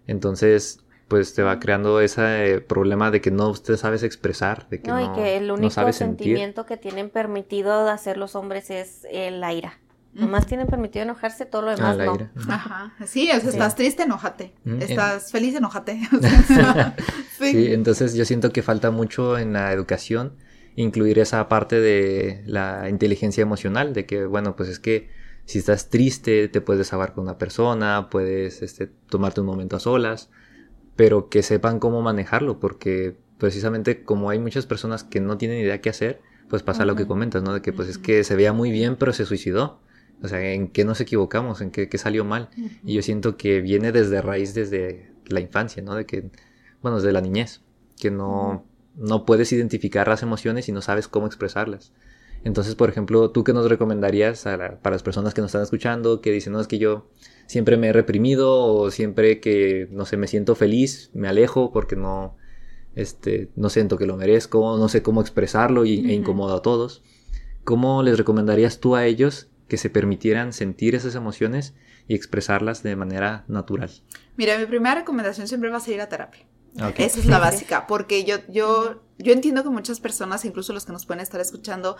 [0.07, 4.81] Entonces, pues te va creando ese eh, problema de que no usted sabes expresar, de
[4.81, 9.05] que no, no y que el único sentimiento que tienen permitido hacer los hombres es
[9.11, 9.79] el ira.
[10.13, 12.29] Nomás tienen permitido enojarse, todo lo demás no.
[12.49, 12.93] Ajá.
[13.05, 14.53] Sí, o sea, estás triste, enójate.
[14.79, 16.01] Estás feliz, enójate.
[17.39, 20.33] sí, entonces yo siento que falta mucho en la educación
[20.75, 25.09] incluir esa parte de la inteligencia emocional, de que, bueno, pues es que
[25.51, 29.81] si estás triste, te puedes desahogar con una persona, puedes este, tomarte un momento a
[29.81, 30.29] solas,
[30.95, 35.81] pero que sepan cómo manejarlo, porque precisamente como hay muchas personas que no tienen idea
[35.81, 37.53] qué hacer, pues pasa lo que comentas, ¿no?
[37.53, 39.81] De que pues es que se veía muy bien, pero se suicidó.
[40.23, 41.59] O sea, ¿en qué nos equivocamos?
[41.59, 42.49] ¿En qué, salió mal?
[42.85, 45.95] Y yo siento que viene desde raíz, desde la infancia, ¿no?
[45.95, 46.31] De que,
[46.81, 47.61] bueno, desde la niñez,
[47.99, 51.91] que no, no puedes identificar las emociones y no sabes cómo expresarlas.
[52.43, 56.31] Entonces, por ejemplo, ¿tú qué nos recomendarías para las personas que nos están escuchando, que
[56.31, 57.07] dicen, no, es que yo
[57.45, 61.95] siempre me he reprimido o siempre que, no sé, me siento feliz, me alejo porque
[61.95, 62.37] no,
[62.95, 67.03] este, no siento que lo merezco, no sé cómo expresarlo y, e incomodo a todos?
[67.63, 71.75] ¿Cómo les recomendarías tú a ellos que se permitieran sentir esas emociones
[72.07, 73.91] y expresarlas de manera natural?
[74.35, 76.45] Mira, mi primera recomendación siempre va a ser ir a terapia.
[76.97, 80.91] Esa es la básica, porque yo, yo, yo entiendo que muchas personas, incluso los que
[80.91, 81.97] nos pueden estar escuchando,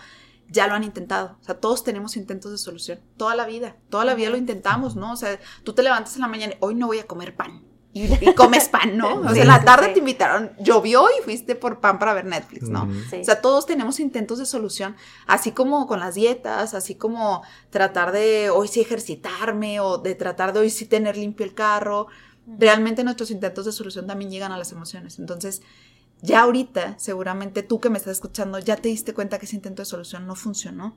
[0.48, 1.36] ya lo han intentado.
[1.40, 3.00] O sea, todos tenemos intentos de solución.
[3.16, 3.76] Toda la vida.
[3.88, 5.12] Toda la vida lo intentamos, ¿no?
[5.12, 7.62] O sea, tú te levantas en la mañana y hoy no voy a comer pan.
[7.94, 9.20] Y, comes pan, ¿no?
[9.20, 12.68] O sea, en la tarde te invitaron, llovió y fuiste por pan para ver Netflix,
[12.68, 12.88] ¿no?
[13.20, 18.12] O sea, todos tenemos intentos de solución, así como con las dietas, así como tratar
[18.12, 22.06] de hoy sí ejercitarme o de tratar de hoy sí tener limpio el carro.
[22.46, 25.18] Realmente nuestros intentos de solución también llegan a las emociones.
[25.18, 25.62] Entonces,
[26.22, 29.82] ya ahorita, seguramente tú que me estás escuchando, ya te diste cuenta que ese intento
[29.82, 30.96] de solución no funcionó.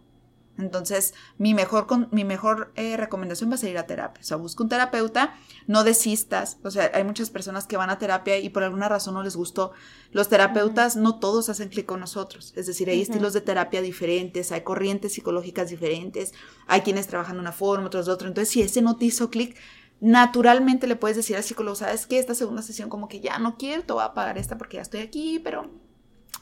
[0.57, 4.21] Entonces, mi mejor, mi mejor eh, recomendación va a ser ir a terapia.
[4.21, 5.35] O sea, busca un terapeuta,
[5.67, 6.59] no desistas.
[6.63, 9.35] O sea, hay muchas personas que van a terapia y por alguna razón no les
[9.35, 9.73] gustó.
[10.11, 12.53] Los terapeutas no todos hacen clic con nosotros.
[12.55, 16.33] Es decir, hay estilos de terapia diferentes, hay corrientes psicológicas diferentes,
[16.67, 18.27] hay quienes trabajan de una forma, otros de otra.
[18.27, 19.57] Entonces, si ese no te hizo clic,
[20.05, 23.57] naturalmente le puedes decir al psicólogo, sabes que esta segunda sesión como que ya no
[23.57, 25.71] quiero, te voy a pagar esta porque ya estoy aquí, pero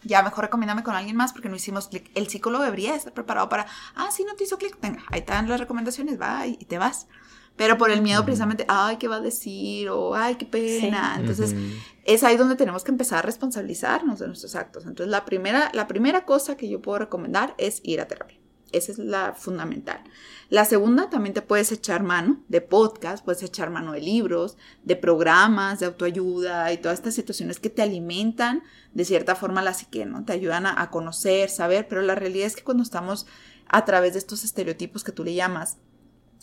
[0.03, 2.11] ya mejor recomiéndame con alguien más porque no hicimos clic.
[2.14, 5.47] El psicólogo debería estar preparado para, ah, sí, no te hizo clic, venga, ahí están
[5.47, 7.07] las recomendaciones, va y te vas.
[7.55, 9.88] Pero por el miedo precisamente, ay, ¿qué va a decir?
[9.89, 11.16] O, ay, qué pena.
[11.18, 11.55] Entonces,
[12.03, 14.86] es ahí donde tenemos que empezar a responsabilizarnos de nuestros actos.
[14.88, 18.43] Entonces, la primera, la primera cosa que yo puedo recomendar es ir a terapia.
[18.74, 20.03] Esa es la fundamental.
[20.49, 24.95] La segunda, también te puedes echar mano de podcast, puedes echar mano de libros, de
[24.95, 28.63] programas, de autoayuda y todas estas situaciones que te alimentan
[28.93, 30.26] de cierta forma la psique, ¿no?
[30.26, 33.26] Te ayudan a, conocer, saber, pero la realidad es que cuando estamos
[33.67, 35.78] a través de estos estereotipos que tú le llamas,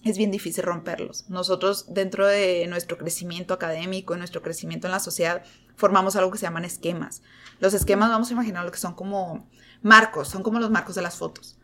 [0.03, 1.29] es bien difícil romperlos.
[1.29, 5.45] Nosotros dentro de nuestro crecimiento académico, nuestro crecimiento en la sociedad,
[5.77, 7.23] formamos algo que se llaman esquemas.
[7.59, 9.49] Los esquemas vamos a imaginar lo que son como
[9.83, 11.60] marcos, son como los marcos de las fotos.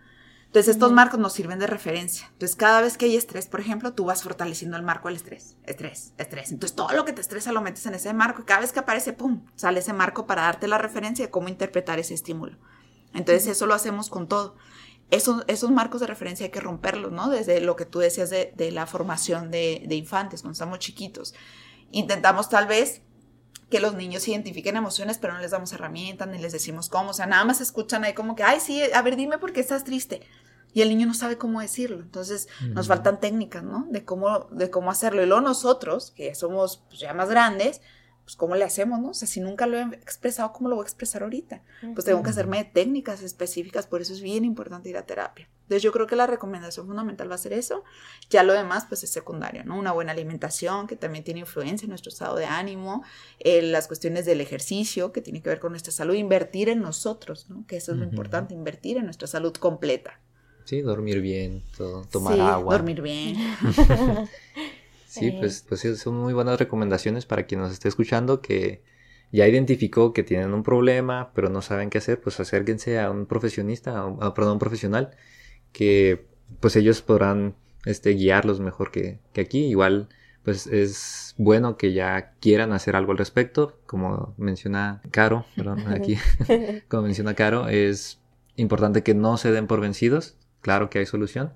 [0.57, 2.29] Entonces, estos marcos nos sirven de referencia.
[2.33, 5.55] Entonces, cada vez que hay estrés, por ejemplo, tú vas fortaleciendo el marco del estrés.
[5.65, 6.51] Estrés, estrés.
[6.51, 8.79] Entonces, todo lo que te estresa lo metes en ese marco y cada vez que
[8.79, 12.57] aparece, ¡pum!, sale ese marco para darte la referencia de cómo interpretar ese estímulo.
[13.13, 14.57] Entonces, eso lo hacemos con todo.
[15.11, 17.29] Esos, esos marcos de referencia hay que romperlos, ¿no?
[17.29, 21.35] Desde lo que tú decías de, de la formación de, de infantes, cuando estamos chiquitos.
[21.91, 23.03] Intentamos tal vez
[23.69, 27.11] que los niños identifiquen emociones, pero no les damos herramientas, ni les decimos cómo.
[27.11, 29.61] O sea, nada más escuchan ahí como que, ay, sí, a ver, dime por qué
[29.61, 30.23] estás triste
[30.77, 32.01] y el niño no sabe cómo decirlo.
[32.01, 33.87] Entonces nos faltan técnicas, ¿no?
[33.89, 35.23] De cómo, de cómo hacerlo.
[35.23, 37.81] Y luego nosotros, que somos pues, ya más grandes,
[38.25, 39.09] pues cómo le hacemos, ¿no?
[39.09, 41.63] O sea, si nunca lo he expresado, ¿cómo lo voy a expresar ahorita?
[41.95, 45.49] Pues tengo que hacerme técnicas específicas, por eso es bien importante ir a terapia.
[45.63, 47.83] Entonces yo creo que la recomendación fundamental va a ser eso.
[48.29, 49.79] Ya lo demás, pues es secundario, ¿no?
[49.79, 53.03] Una buena alimentación, que también tiene influencia en nuestro estado de ánimo,
[53.39, 57.49] eh, las cuestiones del ejercicio, que tiene que ver con nuestra salud, invertir en nosotros,
[57.49, 57.65] ¿no?
[57.67, 60.21] Que eso es lo importante, invertir en nuestra salud completa.
[60.67, 61.63] Sí, dormir bien,
[62.11, 62.75] tomar sí, agua.
[62.77, 63.37] Dormir bien.
[65.07, 68.83] sí, pues, pues son muy buenas recomendaciones para quien nos esté escuchando que
[69.31, 73.27] ya identificó que tienen un problema, pero no saben qué hacer, pues acérquense a un
[73.27, 75.17] profesionista, a, perdón, un profesional,
[75.71, 76.27] que
[76.59, 77.55] pues ellos podrán
[77.85, 79.67] este, guiarlos mejor que, que aquí.
[79.67, 80.09] Igual,
[80.43, 86.19] pues es bueno que ya quieran hacer algo al respecto, como menciona Caro, perdón, aquí,
[86.89, 88.21] como menciona Caro, es
[88.57, 90.37] importante que no se den por vencidos,
[90.67, 91.53] claro que hay solución.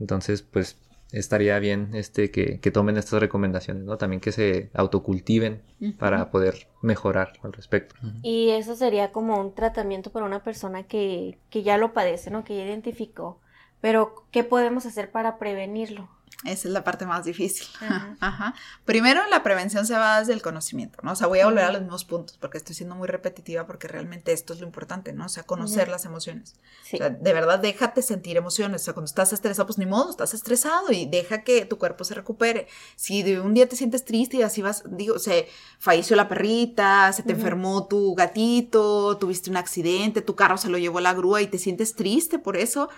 [0.00, 0.78] Entonces, pues
[1.12, 3.98] estaría bien este que, tomen estas recomendaciones, ¿no?
[3.98, 5.60] También que se autocultiven
[5.98, 7.94] para poder mejorar al respecto.
[8.22, 12.42] Y eso sería como un tratamiento para una persona que, que ya lo padece, ¿no?
[12.42, 13.38] Que ya identificó.
[13.82, 16.08] Pero, ¿qué podemos hacer para prevenirlo?
[16.44, 17.66] Esa es la parte más difícil.
[18.20, 18.54] Ajá.
[18.84, 21.12] Primero, la prevención se va desde el conocimiento, ¿no?
[21.12, 23.88] O sea, voy a volver a los mismos puntos porque estoy siendo muy repetitiva porque
[23.88, 25.26] realmente esto es lo importante, ¿no?
[25.26, 26.54] O sea, conocer las emociones.
[26.94, 28.82] O sea, de verdad, déjate sentir emociones.
[28.82, 32.04] O sea, cuando estás estresado, pues ni modo, estás estresado y deja que tu cuerpo
[32.04, 32.68] se recupere.
[32.94, 35.48] Si de un día te sientes triste y así vas, digo, se
[35.80, 40.78] falleció la perrita, se te enfermó tu gatito, tuviste un accidente, tu carro se lo
[40.78, 42.88] llevó la grúa y te sientes triste por eso,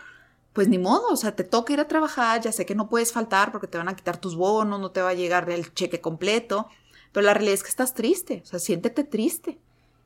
[0.52, 3.12] pues ni modo, o sea, te toca ir a trabajar, ya sé que no puedes
[3.12, 6.00] faltar porque te van a quitar tus bonos, no te va a llegar el cheque
[6.00, 6.68] completo,
[7.12, 9.58] pero la realidad es que estás triste, o sea, siéntete triste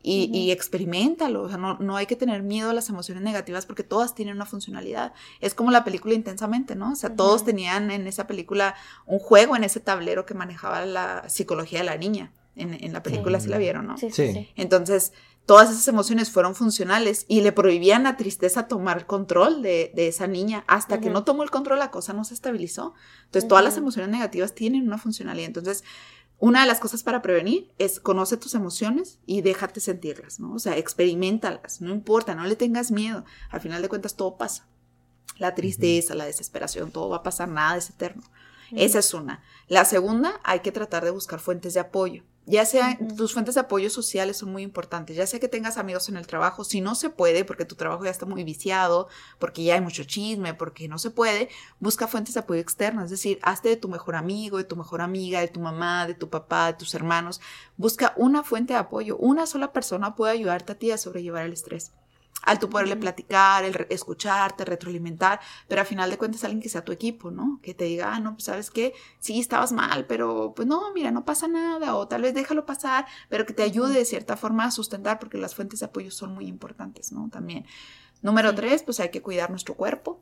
[0.06, 3.64] y, y experimentalo, o sea, no, no, hay que tener miedo a las emociones negativas
[3.64, 5.14] porque todas tienen una funcionalidad.
[5.40, 6.92] Es como la película Intensamente, ¿no?
[6.92, 8.74] O sea, todos tenían en esa película
[9.06, 12.32] un juego en ese tablero que manejaba la psicología de la niña.
[12.54, 13.48] En, en la película sí.
[13.48, 13.96] la vieron, ¿no?
[13.96, 14.48] Sí, sí, sí.
[14.56, 15.14] Entonces,
[15.46, 20.64] todas esas emociones fueron funcionales y le prohibían a tristeza tomar control de, esa niña.
[20.66, 22.94] Hasta que no tomó el control, la cosa no se estabilizó.
[23.26, 25.46] Entonces, todas las emociones negativas tienen una funcionalidad.
[25.46, 25.84] Entonces,
[26.38, 30.54] una de las cosas para prevenir es conoce tus emociones y déjate sentirlas, ¿no?
[30.54, 33.24] O sea, experimentalas, no importa, no le tengas miedo.
[33.50, 34.66] Al final de cuentas, todo pasa.
[35.38, 38.22] La tristeza, la desesperación, todo va a pasar, nada es eterno.
[38.72, 39.42] Esa es una.
[39.68, 42.24] La segunda, hay que tratar de buscar fuentes de apoyo.
[42.46, 46.10] Ya sea, tus fuentes de apoyo sociales son muy importantes, ya sea que tengas amigos
[46.10, 49.64] en el trabajo, si no se puede, porque tu trabajo ya está muy viciado, porque
[49.64, 51.48] ya hay mucho chisme, porque no se puede,
[51.80, 55.00] busca fuentes de apoyo externas, es decir, hazte de tu mejor amigo, de tu mejor
[55.00, 57.40] amiga, de tu mamá, de tu papá, de tus hermanos,
[57.78, 61.54] busca una fuente de apoyo, una sola persona puede ayudarte a ti a sobrellevar el
[61.54, 61.92] estrés.
[62.44, 66.84] Al tú poderle platicar, el escucharte, retroalimentar, pero al final de cuentas alguien que sea
[66.84, 67.60] tu equipo, ¿no?
[67.62, 71.10] Que te diga, ah, no, pues sabes qué, sí, estabas mal, pero pues no, mira,
[71.10, 74.64] no pasa nada, o tal vez déjalo pasar, pero que te ayude de cierta forma
[74.64, 77.28] a sustentar, porque las fuentes de apoyo son muy importantes, ¿no?
[77.30, 77.66] También.
[78.22, 80.20] Número tres, pues hay que cuidar nuestro cuerpo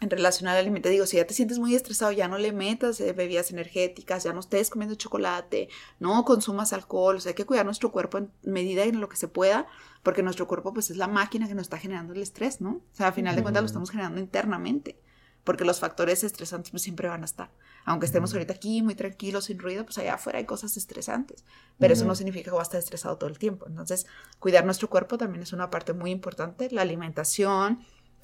[0.00, 3.00] en relación al alimento, digo, si ya te sientes muy estresado, ya no le metas
[3.00, 7.46] eh, bebidas energéticas, ya no estés comiendo chocolate, no consumas alcohol, o sea, hay que
[7.46, 9.66] cuidar nuestro cuerpo en medida en lo que se pueda,
[10.02, 12.70] porque nuestro cuerpo pues es la máquina que nos está generando el estrés, ¿no?
[12.70, 15.00] O sea, a final de cuentas lo estamos generando internamente,
[15.44, 17.50] porque los factores estresantes pues, siempre van a estar.
[17.84, 21.44] Aunque estemos ahorita aquí muy tranquilos, sin ruido, pues allá afuera hay cosas estresantes,
[21.78, 23.66] pero eso no significa que va a estar estresado todo el tiempo.
[23.66, 24.06] Entonces,
[24.38, 27.80] cuidar nuestro cuerpo también es una parte muy importante, la alimentación,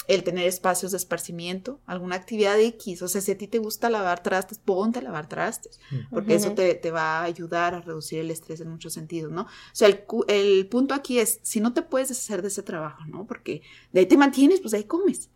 [0.07, 3.89] el tener espacios de esparcimiento, alguna actividad X, o sea, si a ti te gusta
[3.89, 5.81] lavar trastes, ponte a lavar trastes,
[6.11, 9.43] porque eso te, te, va a ayudar a reducir el estrés en muchos sentidos, ¿no?
[9.43, 13.03] O sea, el, el, punto aquí es, si no te puedes deshacer de ese trabajo,
[13.07, 13.27] ¿no?
[13.27, 15.31] Porque de ahí te mantienes, pues ahí comes.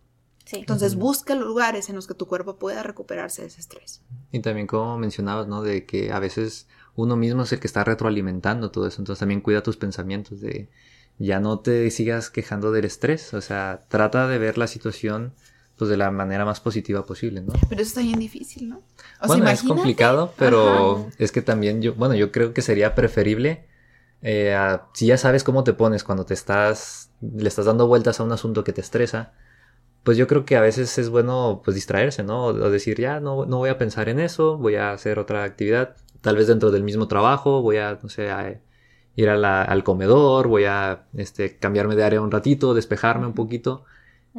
[0.44, 0.56] Sí.
[0.56, 4.02] Entonces busca lugares en los que tu cuerpo pueda recuperarse de ese estrés.
[4.32, 5.62] Y también como mencionabas, ¿no?
[5.62, 9.40] De que a veces uno mismo es el que está retroalimentando todo eso, entonces también
[9.40, 10.70] cuida tus pensamientos de
[11.18, 15.34] ya no te sigas quejando del estrés, o sea, trata de ver la situación
[15.76, 17.52] pues de la manera más positiva posible, ¿no?
[17.68, 18.82] Pero eso está bien difícil, ¿no?
[19.20, 23.68] O bueno, es complicado, pero es que también yo, bueno, yo creo que sería preferible
[24.22, 24.56] eh,
[24.94, 28.32] si ya sabes cómo te pones cuando te estás, le estás dando vueltas a un
[28.32, 29.32] asunto que te estresa,
[30.02, 32.46] pues yo creo que a veces es bueno pues distraerse, ¿no?
[32.46, 35.96] O, decir, ya no, no voy a pensar en eso, voy a hacer otra actividad,
[36.20, 38.60] tal vez dentro del mismo trabajo, voy a, no sé, a,
[39.18, 43.84] ir al comedor, voy a este, cambiarme de área un ratito, despejarme un poquito,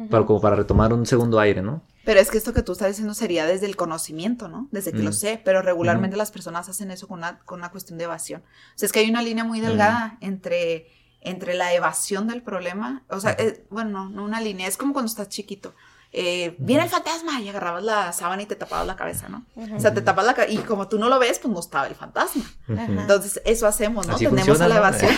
[0.08, 1.82] para, como para retomar un segundo aire, ¿no?
[2.06, 4.68] Pero es que esto que tú estás diciendo sería desde el conocimiento, ¿no?
[4.70, 5.12] Desde que lo mm.
[5.12, 8.40] sé, pero regularmente las personas hacen eso con una, con una cuestión de evasión.
[8.40, 10.86] O sea, es que hay una línea muy delgada entre,
[11.20, 14.94] entre la evasión del problema, o sea, eh, bueno, no, no una línea, es como
[14.94, 15.74] cuando estás chiquito
[16.12, 19.44] eh, viene el fantasma y agarrabas la sábana y te tapabas la cabeza, ¿no?
[19.76, 21.86] O sea, te tapas la cabeza y como tú no lo ves, pues no estaba
[21.86, 22.44] el fantasma.
[22.68, 24.16] Entonces, eso hacemos, ¿no?
[24.18, 25.12] Tenemos a la evasión.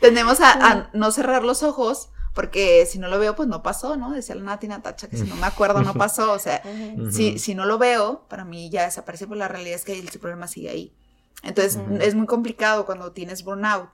[0.00, 4.10] Tenemos a, no cerrar los ojos porque si no lo veo, pues no pasó, ¿no?
[4.10, 6.32] Decía la Nati Natacha que si no me acuerdo, no pasó.
[6.32, 6.60] O sea,
[7.10, 10.06] si, si no lo veo, para mí ya desaparece, pues la realidad es que el
[10.18, 10.92] problema sigue ahí.
[11.44, 13.90] Entonces, es muy complicado cuando tienes burnout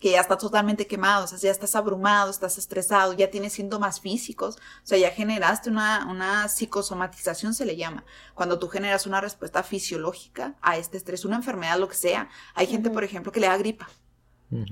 [0.00, 4.00] que ya estás totalmente quemado, o sea, ya estás abrumado, estás estresado, ya tienes síntomas
[4.00, 9.20] físicos, o sea, ya generaste una, una psicosomatización, se le llama, cuando tú generas una
[9.20, 12.28] respuesta fisiológica a este estrés, una enfermedad, lo que sea.
[12.54, 13.88] Hay gente, por ejemplo, que le da gripa,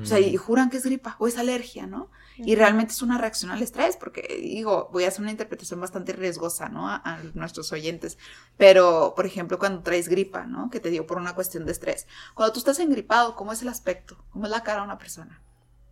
[0.01, 2.11] o sea, y juran que es gripa o es alergia, ¿no?
[2.39, 6.13] Y realmente es una reacción al estrés, porque digo, voy a hacer una interpretación bastante
[6.13, 6.89] riesgosa, ¿no?
[6.89, 8.19] A, nuestros oyentes.
[8.57, 10.71] Pero, por ejemplo, cuando traes gripa, ¿no?
[10.71, 12.07] Que te digo por una cuestión de estrés.
[12.35, 14.25] Cuando tú estás engripado, ¿cómo es el aspecto?
[14.31, 15.41] ¿Cómo es la cara de una persona?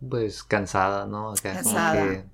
[0.07, 1.33] Pues cansada, ¿no?
[1.41, 2.25] cansada.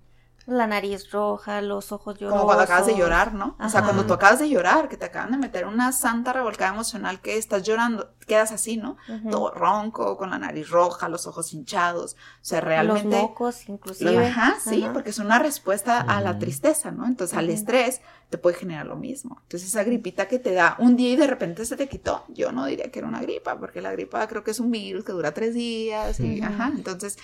[0.52, 2.42] La nariz roja, los ojos llorosos.
[2.42, 3.56] Como cuando acabas de llorar, ¿no?
[3.58, 6.74] O sea, cuando tú acabas de llorar, que te acaban de meter una santa revolcada
[6.74, 8.98] emocional que estás llorando, quedas así, ¿no?
[9.30, 12.14] Todo ronco, con la nariz roja, los ojos hinchados.
[12.14, 13.16] O sea, realmente.
[13.16, 14.28] Los mocos, inclusive.
[14.28, 17.06] Ajá, sí, porque es una respuesta a la tristeza, ¿no?
[17.06, 19.40] Entonces, al estrés te puede generar lo mismo.
[19.44, 22.52] Entonces, esa gripita que te da un día y de repente se te quitó, yo
[22.52, 25.14] no diría que era una gripa, porque la gripa creo que es un virus que
[25.14, 27.18] dura tres días y, ajá, entonces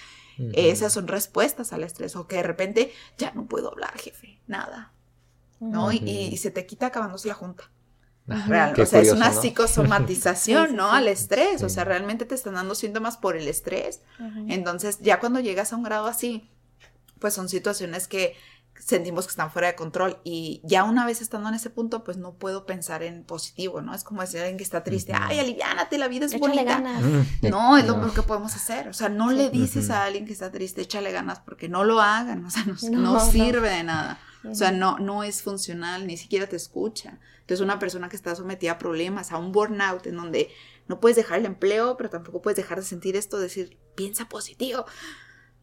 [0.53, 4.93] esas son respuestas al estrés o que de repente ya no puedo hablar, jefe, nada.
[5.59, 5.91] ¿No?
[5.91, 7.71] y, se te quita acabándose la junta.
[8.27, 10.91] o sea, es una psicosomatización, ¿no?
[10.91, 11.63] Al estrés.
[11.63, 14.01] O sea, realmente te están dando síntomas por el estrés.
[14.47, 16.49] Entonces, ya cuando llegas a un grado así,
[17.19, 18.35] pues son situaciones que
[18.79, 22.17] sentimos que están fuera de control y ya una vez estando en ese punto pues
[22.17, 23.93] no puedo pensar en positivo, ¿no?
[23.93, 26.63] Es como decir a alguien que está triste, ay, aliviánate, la vida es bonita.
[26.63, 27.03] Ganas.
[27.41, 30.33] No, es lo mejor que podemos hacer, o sea, no le dices a alguien que
[30.33, 34.19] está triste, échale ganas porque no lo hagan, o sea, no, sirve de nada.
[34.43, 37.19] O sea, no, no es funcional, ni siquiera te escucha.
[37.41, 40.49] Entonces, una persona que está sometida a problemas, a un burnout, en donde
[40.87, 44.85] no puedes dejar el empleo, pero tampoco puedes dejar de sentir esto, decir, piensa positivo.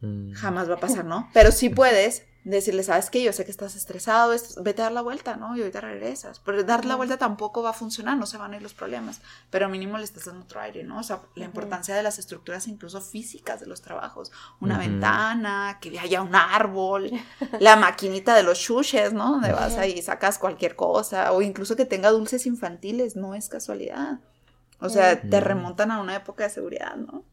[0.00, 0.32] Mm.
[0.32, 1.30] Jamás va a pasar, ¿no?
[1.32, 5.00] Pero sí puedes decirle, sabes que yo sé que estás estresado, vete a dar la
[5.00, 5.56] vuelta, ¿no?
[5.56, 6.40] Y ahorita regresas.
[6.40, 9.22] Pero dar la vuelta tampoco va a funcionar, no se van a ir los problemas,
[9.50, 10.98] pero mínimo le estás dando otro aire, ¿no?
[10.98, 14.30] O sea, la importancia de las estructuras incluso físicas de los trabajos,
[14.60, 17.10] una ventana, que haya un árbol,
[17.60, 19.32] la maquinita de los shushes, ¿no?
[19.32, 23.48] Donde vas ahí y sacas cualquier cosa, o incluso que tenga dulces infantiles, no es
[23.48, 24.20] casualidad.
[24.80, 27.24] O sea, te remontan a una época de seguridad, ¿no?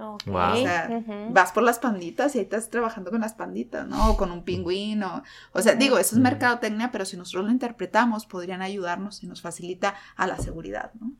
[0.00, 0.18] O
[0.56, 4.10] sea, vas por las panditas y ahí estás trabajando con las panditas, ¿no?
[4.10, 5.22] O con un pingüino.
[5.52, 9.40] O sea, digo, eso es mercadotecnia, pero si nosotros lo interpretamos, podrían ayudarnos y nos
[9.42, 11.12] facilita a la seguridad, ¿no?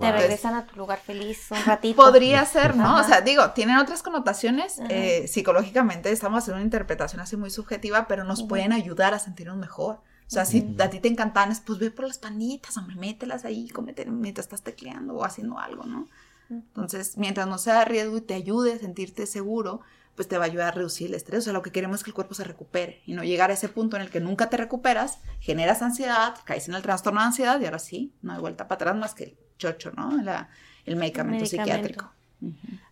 [0.00, 2.02] Te regresan a tu lugar feliz un ratito.
[2.02, 2.98] Podría ser, ¿no?
[2.98, 4.80] O sea, digo, tienen otras connotaciones.
[4.88, 9.56] Eh, psicológicamente estamos haciendo una interpretación así muy subjetiva, pero nos pueden ayudar a sentirnos
[9.56, 10.00] mejor.
[10.26, 13.68] O sea, si a ti te encantan, pues ve por las panitas, hombre, mételas ahí,
[13.68, 16.08] cómete mientras estás tecleando o haciendo algo, ¿no?
[16.50, 19.80] Entonces, mientras no sea riesgo y te ayude a sentirte seguro,
[20.16, 21.40] pues te va a ayudar a reducir el estrés.
[21.40, 23.54] O sea, lo que queremos es que el cuerpo se recupere y no llegar a
[23.54, 27.26] ese punto en el que nunca te recuperas, generas ansiedad, caes en el trastorno de
[27.26, 30.10] ansiedad y ahora sí, no hay vuelta para atrás más que el chocho, ¿no?
[30.84, 32.12] el medicamento, psiquiátrico.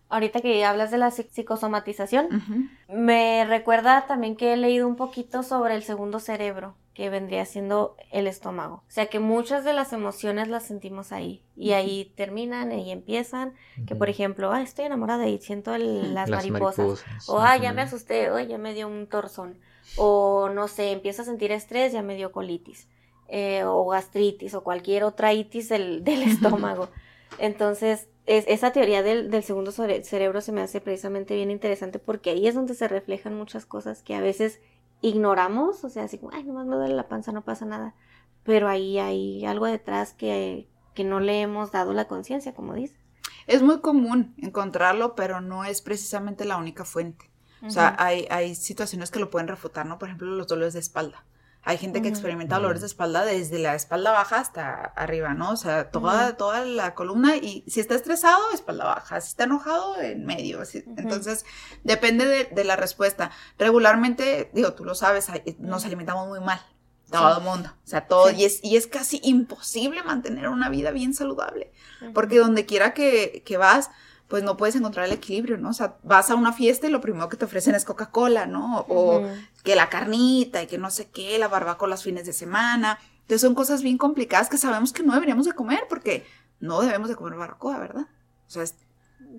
[0.09, 5.75] Ahorita que hablas de la psicosomatización, me recuerda también que he leído un poquito sobre
[5.75, 8.83] el segundo cerebro, que vendría siendo el estómago.
[8.85, 13.53] O sea que muchas de las emociones las sentimos ahí y ahí terminan y empiezan.
[13.87, 17.05] Que por ejemplo, ah, estoy enamorada y siento las, mariposas.
[17.29, 19.59] O ah, ya me asusté, o ya me dio un torzón.
[19.95, 22.89] O no sé, empiezo a sentir estrés, ya me dio colitis.
[23.29, 26.89] Eh, o gastritis o cualquier otra itis del, del estómago.
[27.37, 32.55] Entonces, esa teoría del, segundo cerebro se me hace precisamente bien interesante porque ahí es
[32.55, 34.59] donde se reflejan muchas cosas que a veces
[35.01, 37.95] ignoramos, o sea, así como, ay, nomás me duele la panza, no pasa nada,
[38.43, 42.97] pero ahí hay algo detrás que, que no le hemos dado la conciencia, como dices.
[43.47, 47.29] Es muy común encontrarlo, pero no es precisamente la única fuente.
[47.65, 49.99] O sea, hay, hay situaciones que lo pueden refutar, ¿no?
[49.99, 51.25] Por ejemplo, los dolores de espalda.
[51.69, 55.51] Hay gente que experimenta dolores de espalda desde la espalda baja hasta arriba, ¿no?
[55.51, 60.01] O sea, toda, toda la columna y si está estresado, espalda baja, si está enojado,
[60.01, 60.63] en medio.
[60.97, 61.45] Entonces,
[61.83, 63.29] depende de, la respuesta.
[63.59, 65.27] Regularmente, digo, tú lo sabes,
[65.59, 66.59] nos alimentamos muy mal.
[67.11, 70.89] Todo el mundo, o sea, todo, y, es, y es casi imposible mantener una vida
[70.89, 71.71] bien saludable,
[72.15, 73.91] porque donde quiera que, que vas,
[74.29, 75.69] pues no puedes encontrar el equilibrio, ¿no?
[75.69, 78.85] O sea, vas a una fiesta y lo primero que te ofrecen es Coca-Cola, ¿no?
[78.87, 79.23] O
[79.63, 82.99] que la carnita y que no sé qué, la barbacoa los fines de semana.
[83.21, 86.27] Entonces son cosas bien complicadas que sabemos que no deberíamos de comer porque
[86.59, 88.05] no debemos de comer barbacoa, ¿verdad?
[88.47, 88.75] O sea, es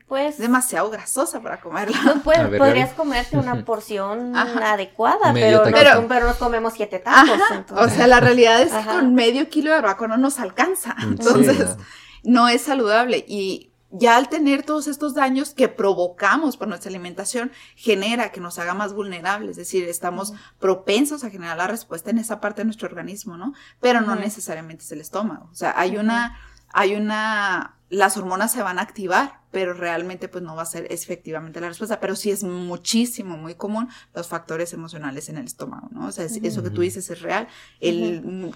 [0.08, 2.20] pues, demasiado grasosa para comerla.
[2.24, 7.40] Pues, podrías comerte una porción adecuada, pero, pero, pero, nos comemos siete tacos.
[7.76, 10.96] O sea, la realidad es que con medio kilo de barbacoa no nos alcanza.
[11.00, 11.76] Entonces,
[12.24, 13.24] no es saludable.
[13.28, 18.58] Y ya al tener todos estos daños que provocamos por nuestra alimentación, genera que nos
[18.58, 22.66] haga más vulnerables, es decir, estamos propensos a generar la respuesta en esa parte de
[22.66, 23.52] nuestro organismo, ¿no?
[23.80, 25.48] Pero no necesariamente es el estómago.
[25.50, 26.38] O sea, hay una,
[26.72, 30.86] hay una, las hormonas se van a activar, pero realmente pues no va a ser
[30.90, 35.88] efectivamente la respuesta, pero sí es muchísimo, muy común los factores emocionales en el estómago,
[35.90, 36.06] ¿no?
[36.06, 37.48] O sea, eso que tú dices es real.
[37.80, 38.52] El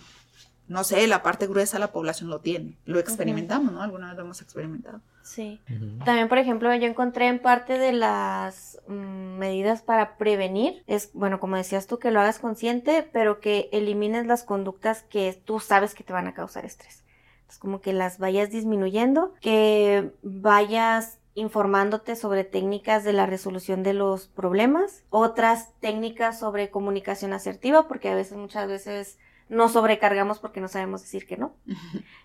[0.67, 2.79] no sé, la parte gruesa de la población lo tiene.
[2.87, 3.83] Lo experimentamos, ¿no?
[3.83, 5.01] Alguna vez lo hemos experimentado.
[5.23, 5.61] Sí.
[6.05, 11.41] También, por ejemplo, yo encontré en parte de las mm, medidas para prevenir, es, bueno,
[11.41, 15.95] como decías tú, que lo hagas consciente, pero que elimines las conductas que tú sabes
[15.95, 17.05] que te van a causar estrés.
[17.49, 23.93] Es como que las vayas disminuyendo, que vayas informándote sobre técnicas de la resolución de
[23.93, 29.19] los problemas, otras técnicas sobre comunicación asertiva, porque a veces, muchas veces,
[29.55, 31.55] no sobrecargamos porque no sabemos decir que no.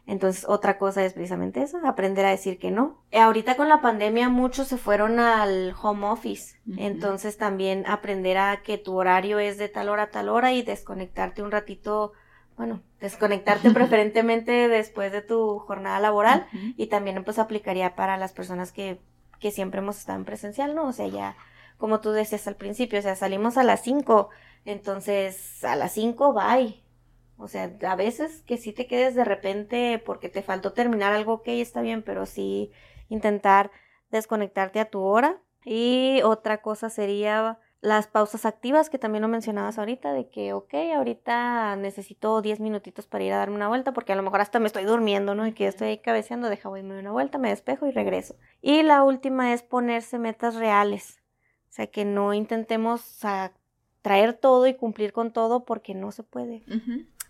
[0.05, 3.03] Entonces, otra cosa es precisamente eso, aprender a decir que no.
[3.11, 8.61] Eh, ahorita con la pandemia muchos se fueron al home office, entonces también aprender a
[8.63, 12.13] que tu horario es de tal hora a tal hora y desconectarte un ratito,
[12.57, 18.71] bueno, desconectarte preferentemente después de tu jornada laboral y también pues aplicaría para las personas
[18.71, 18.99] que,
[19.39, 20.87] que siempre hemos estado en presencial, ¿no?
[20.87, 21.37] O sea, ya
[21.77, 24.29] como tú decías al principio, o sea, salimos a las 5,
[24.65, 26.88] entonces a las 5 bye
[27.39, 31.35] o sea, a veces que sí te quedes de repente porque te faltó terminar algo,
[31.35, 32.71] ok, está bien, pero sí
[33.07, 33.71] intentar
[34.11, 35.41] desconectarte a tu hora.
[35.63, 40.73] Y otra cosa sería las pausas activas que también lo mencionabas ahorita, de que, ok,
[40.95, 44.59] ahorita necesito 10 minutitos para ir a darme una vuelta, porque a lo mejor hasta
[44.59, 45.47] me estoy durmiendo, ¿no?
[45.47, 48.35] Y que estoy cabeceando, deja voy una vuelta, me despejo y regreso.
[48.61, 51.21] Y la última es ponerse metas reales.
[51.69, 53.21] O sea, que no intentemos
[54.01, 56.63] traer todo y cumplir con todo porque no se puede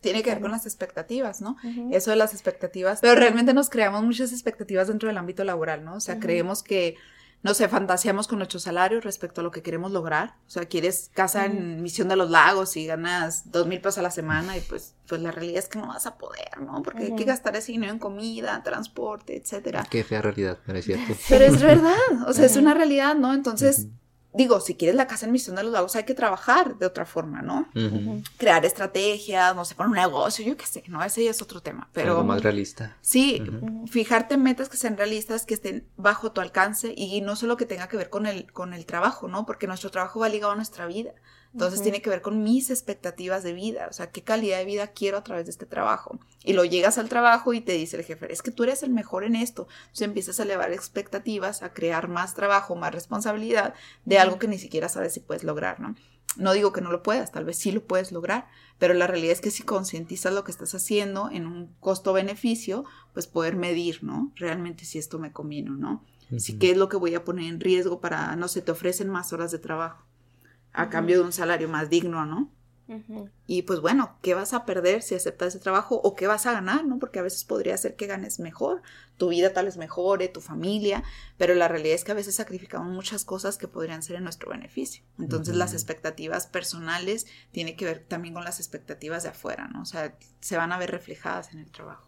[0.01, 1.57] tiene que ver con las expectativas, ¿no?
[1.91, 5.95] Eso de las expectativas, pero realmente nos creamos muchas expectativas dentro del ámbito laboral, ¿no?
[5.95, 6.95] O sea, creemos que,
[7.43, 10.35] no sé, fantaseamos con nuestro salario respecto a lo que queremos lograr.
[10.47, 14.01] O sea, quieres casa en Misión de los Lagos y ganas dos mil pesos a
[14.01, 16.81] la semana y pues, pues la realidad es que no vas a poder, ¿no?
[16.81, 19.85] Porque hay que gastar ese dinero en comida, transporte, etcétera.
[19.89, 21.13] Qué fea realidad, pero es cierto.
[21.27, 23.33] Pero es verdad, o sea, es una realidad, ¿no?
[23.33, 23.87] Entonces
[24.33, 27.05] digo, si quieres la casa en Misión de los Lagos, hay que trabajar de otra
[27.05, 27.67] forma, ¿no?
[28.37, 31.03] Crear estrategias, no sé, poner un negocio, yo qué sé, ¿no?
[31.03, 31.89] Ese ya es otro tema.
[31.93, 32.95] Pero, Algo más realista.
[33.01, 33.41] Sí,
[33.87, 37.87] fijarte metas que sean realistas, que estén bajo tu alcance y no solo que tenga
[37.87, 39.45] que ver con el, con el trabajo, ¿no?
[39.45, 41.11] Porque nuestro trabajo va ligado a nuestra vida.
[41.53, 44.87] Entonces tiene que ver con mis expectativas de vida, o sea, qué calidad de vida
[44.87, 46.19] quiero a través de este trabajo.
[46.43, 48.91] Y lo llegas al trabajo y te dice el jefe, es que tú eres el
[48.91, 49.67] mejor en esto.
[49.81, 53.73] Entonces empiezas a elevar expectativas, a crear más trabajo, más responsabilidad
[54.05, 55.95] de algo que ni siquiera sabes si puedes lograr, ¿no?
[56.37, 58.47] No digo que no lo puedas, tal vez sí lo puedes lograr,
[58.77, 63.25] pero la realidad es que si concientizas lo que estás haciendo en un costo-beneficio, pues
[63.25, 64.31] poder medir, ¿no?
[64.35, 66.05] Realmente si esto me conviene o no.
[66.37, 69.09] Si qué es lo que voy a poner en riesgo para, no sé, te ofrecen
[69.09, 70.05] más horas de trabajo
[70.73, 72.51] a cambio de un salario más digno, ¿no?
[73.45, 76.53] Y pues bueno, ¿qué vas a perder si aceptas ese trabajo o qué vas a
[76.53, 76.97] ganar, ¿no?
[76.97, 78.81] Porque a veces podría ser que ganes mejor,
[79.17, 81.03] tu vida tal vez mejore, tu familia,
[81.37, 84.49] pero la realidad es que a veces sacrificamos muchas cosas que podrían ser en nuestro
[84.49, 85.03] beneficio.
[85.19, 89.83] Entonces las expectativas personales tienen que ver también con las expectativas de afuera, ¿no?
[89.83, 92.07] O sea, se van a ver reflejadas en el trabajo.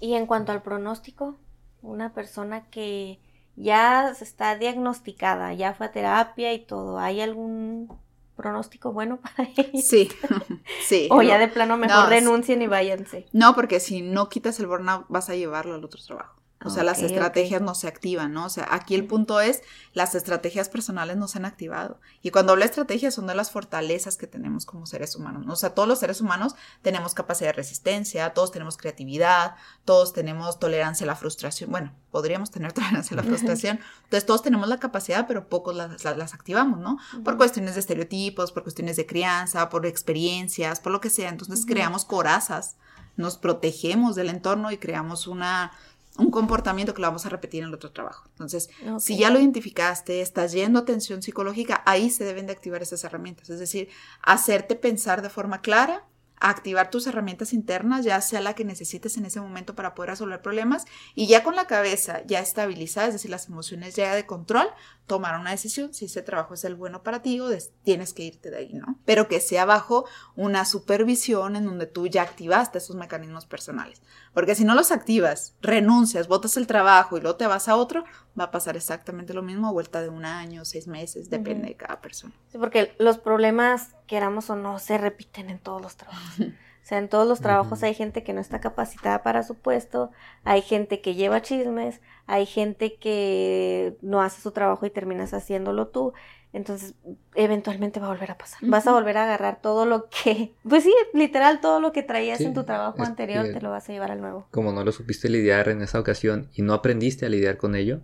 [0.00, 1.38] Y en cuanto al pronóstico,
[1.82, 3.20] una persona que
[3.58, 7.92] ya está diagnosticada, ya fue a terapia y todo, ¿hay algún
[8.36, 9.84] pronóstico bueno para ellos?
[9.84, 10.08] Sí,
[10.86, 11.08] sí.
[11.10, 13.26] o ya de plano mejor renuncien y váyanse.
[13.32, 16.37] No, porque si no quitas el burnout vas a llevarlo al otro trabajo.
[16.64, 18.46] O sea, las estrategias no se activan, ¿no?
[18.46, 22.00] O sea, aquí el punto es, las estrategias personales no se han activado.
[22.20, 25.46] Y cuando hablo de estrategias son de las fortalezas que tenemos como seres humanos.
[25.46, 25.52] ¿no?
[25.52, 29.54] O sea, todos los seres humanos tenemos capacidad de resistencia, todos tenemos creatividad,
[29.84, 31.70] todos tenemos tolerancia a la frustración.
[31.70, 33.78] Bueno, podríamos tener tolerancia a la frustración.
[34.04, 36.98] Entonces, todos tenemos la capacidad, pero pocos las, las, activamos, ¿no?
[37.22, 41.28] Por cuestiones de estereotipos, por cuestiones de crianza, por experiencias, por lo que sea.
[41.28, 42.76] Entonces, creamos corazas,
[43.16, 45.72] nos protegemos del entorno y creamos una
[46.18, 48.24] un comportamiento que lo vamos a repetir en el otro trabajo.
[48.30, 52.82] Entonces, si ya lo identificaste, estás yendo a atención psicológica, ahí se deben de activar
[52.82, 53.88] esas herramientas, es decir,
[54.20, 56.06] hacerte pensar de forma clara,
[56.40, 60.42] activar tus herramientas internas, ya sea la que necesites en ese momento para poder resolver
[60.42, 60.84] problemas
[61.14, 64.68] y ya con la cabeza ya estabilizada, es decir, las emociones ya de control,
[65.06, 67.48] tomar una decisión si ese trabajo es el bueno para ti o
[67.82, 68.98] tienes que irte de ahí, ¿no?
[69.04, 74.02] Pero que sea bajo una supervisión en donde tú ya activaste esos mecanismos personales.
[74.34, 78.04] Porque si no los activas, renuncias, botas el trabajo y luego te vas a otro,
[78.38, 81.76] va a pasar exactamente lo mismo a vuelta de un año, seis meses, depende de
[81.76, 82.34] cada persona.
[82.52, 86.27] Sí, porque los problemas, queramos o no, se repiten en todos los trabajos.
[86.78, 90.10] O sea, en todos los trabajos hay gente que no está capacitada para su puesto,
[90.42, 95.88] hay gente que lleva chismes, hay gente que no hace su trabajo y terminas haciéndolo
[95.88, 96.14] tú.
[96.52, 96.94] Entonces,
[97.34, 98.58] eventualmente va a volver a pasar.
[98.62, 102.40] Vas a volver a agarrar todo lo que, pues sí, literal, todo lo que traías
[102.40, 104.46] en tu trabajo anterior, te lo vas a llevar al nuevo.
[104.50, 108.00] Como no lo supiste lidiar en esa ocasión y no aprendiste a lidiar con ello,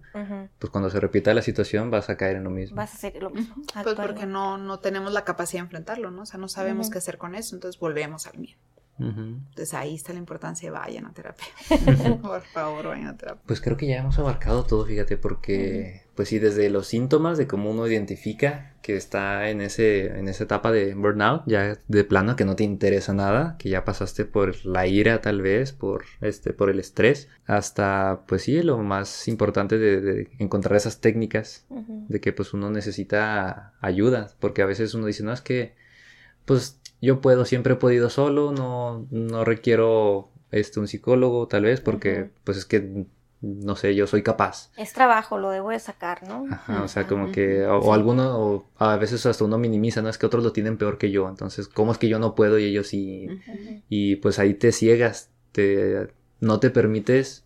[0.59, 2.77] pues cuando se repita la situación vas a caer en lo mismo.
[2.77, 3.55] Vas a hacer lo mismo.
[3.83, 6.23] Pues porque no, no tenemos la capacidad de enfrentarlo, ¿no?
[6.23, 8.59] O sea, no sabemos qué hacer con eso, entonces volvemos al miedo.
[8.99, 11.47] Entonces ahí está la importancia de vayan a terapia.
[12.23, 13.43] Por favor, vayan a terapia.
[13.47, 17.47] Pues creo que ya hemos abarcado todo, fíjate, porque pues sí, desde los síntomas de
[17.47, 22.37] cómo uno identifica que está en, ese, en esa etapa de burnout, ya de plano
[22.37, 26.53] que no te interesa nada, que ya pasaste por la ira tal vez, por, este,
[26.53, 32.33] por el estrés, hasta pues sí, lo más importante de, encontrar esas técnicas, de que
[32.33, 35.75] pues uno necesita ayuda, porque a veces uno dice, no, es que
[36.45, 41.81] pues yo puedo, siempre he podido solo, no, no requiero este, un psicólogo tal vez,
[41.81, 43.07] porque pues es que,
[43.41, 44.71] no sé, yo soy capaz.
[44.77, 46.47] Es trabajo, lo debo de sacar, ¿no?
[46.51, 50.09] Ajá, o sea, como que, o, alguno, o a veces hasta uno minimiza, ¿no?
[50.09, 52.59] Es que otros lo tienen peor que yo, entonces, ¿cómo es que yo no puedo
[52.59, 53.29] y ellos sí?
[53.89, 56.09] Y pues ahí te ciegas, te,
[56.41, 57.45] no te permites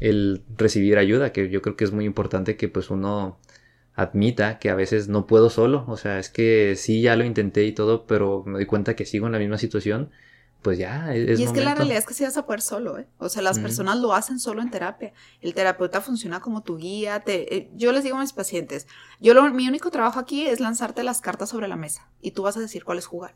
[0.00, 3.38] el recibir ayuda, que yo creo que es muy importante que pues uno
[3.94, 7.64] admita que a veces no puedo solo, o sea, es que sí, ya lo intenté
[7.64, 10.10] y todo, pero me doy cuenta que sigo en la misma situación,
[10.62, 11.38] pues ya es...
[11.38, 13.06] Y es que la realidad es que sí vas a poder solo, ¿eh?
[13.18, 15.12] O sea, las personas lo hacen solo en terapia.
[15.42, 17.20] El terapeuta funciona como tu guía.
[17.20, 18.86] Te, eh, yo les digo a mis pacientes,
[19.20, 22.44] yo lo, mi único trabajo aquí es lanzarte las cartas sobre la mesa y tú
[22.44, 23.34] vas a decir cuál es jugar.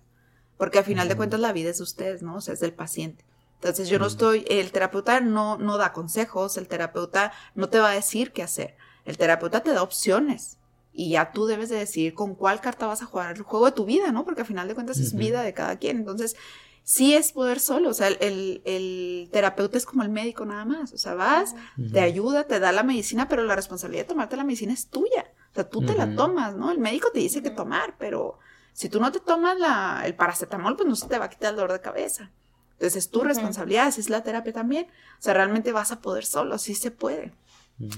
[0.57, 2.37] Porque al final de cuentas la vida es de ustedes, ¿no?
[2.37, 3.27] O sea, es del paciente.
[3.57, 7.91] Entonces yo no estoy, el terapeuta no, no da consejos, el terapeuta no te va
[7.91, 8.75] a decir qué hacer
[9.09, 10.59] el terapeuta te da opciones
[10.93, 13.73] y ya tú debes de decidir con cuál carta vas a jugar el juego de
[13.73, 14.25] tu vida, ¿no?
[14.25, 15.97] Porque al final de cuentas es vida de cada quien.
[15.97, 16.37] Entonces,
[16.83, 20.99] sí es poder solo, o sea, el, terapeuta es como el médico nada más, o
[20.99, 21.55] sea, vas,
[21.93, 25.33] te ayuda, te da la medicina, pero la responsabilidad de tomarte la medicina es tuya,
[25.53, 26.71] o sea, tú te la tomas, ¿no?
[26.71, 28.39] El médico te dice que tomar, pero
[28.75, 31.51] si tú no te tomas la, el paracetamol, pues no se te va a quitar
[31.51, 32.31] el dolor de cabeza.
[32.73, 34.87] Entonces es tu responsabilidad, así es la terapia también.
[35.19, 37.33] O sea, realmente vas a poder solo, sí se puede.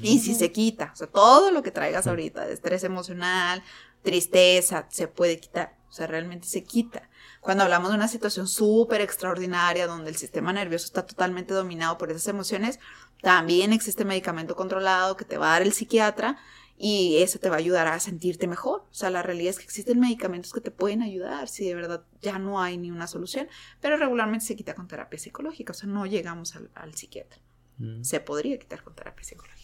[0.02, 3.62] Y si se quita, o sea, todo lo que traigas ahorita, de estrés emocional,
[4.02, 7.08] tristeza, se puede quitar, o sea, realmente se quita.
[7.40, 12.10] Cuando hablamos de una situación súper extraordinaria donde el sistema nervioso está totalmente dominado por
[12.10, 12.78] esas emociones,
[13.22, 16.38] también existe medicamento controlado que te va a dar el psiquiatra
[16.82, 18.86] y eso te va a ayudar a sentirte mejor.
[18.90, 22.04] O sea, la realidad es que existen medicamentos que te pueden ayudar si de verdad
[22.22, 23.48] ya no hay ni una solución,
[23.82, 27.38] pero regularmente se quita con terapia psicológica, o sea, no llegamos al, psiquiatra.
[27.76, 28.02] Mm.
[28.02, 29.59] Se podría quitar con terapia psicológica.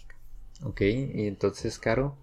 [0.62, 2.16] Ok, y entonces, Caro,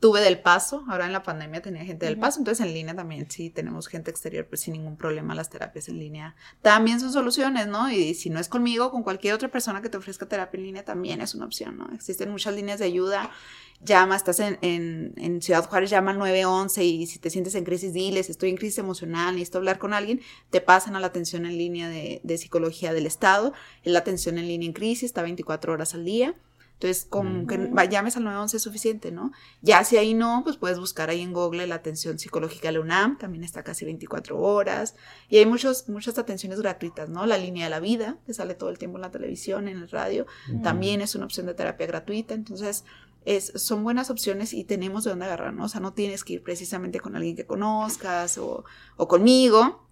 [0.04, 3.32] tuve del paso, ahora en la pandemia tenía gente del paso, entonces en línea también
[3.32, 7.68] sí tenemos gente exterior, pues sin ningún problema las terapias en línea también son soluciones,
[7.68, 7.90] ¿no?
[7.90, 10.84] Y si no es conmigo, con cualquier otra persona que te ofrezca terapia en línea
[10.84, 11.88] también es una opción, ¿no?
[11.96, 13.32] Existen muchas líneas de ayuda,
[13.80, 17.94] llama, estás en, en, Ciudad Juárez, llama al 911 y si te sientes en crisis,
[17.94, 21.58] diles, estoy en crisis emocional, necesito hablar con alguien, te pasan a la atención en
[21.58, 25.72] línea de, de psicología del Estado, es la atención en línea en crisis, está 24
[25.72, 26.36] horas al día
[26.84, 27.58] entonces, con que
[27.90, 29.32] llames al 911 es suficiente, ¿no?
[29.62, 32.82] Ya si ahí no, pues puedes buscar ahí en Google la atención psicológica de la
[32.82, 34.96] UNAM, también está casi 24 horas.
[35.30, 37.26] Y hay muchos, muchas atenciones gratuitas, ¿no?
[37.26, 39.90] La línea de la vida, que sale todo el tiempo en la televisión, en el
[39.90, 40.26] radio,
[40.62, 42.34] también es una opción de terapia gratuita.
[42.34, 42.84] Entonces,
[43.24, 45.64] es, son buenas opciones y tenemos de dónde agarrar, ¿no?
[45.64, 48.66] O sea, no tienes que ir precisamente con alguien que conozcas o,
[48.98, 49.88] o conmigo,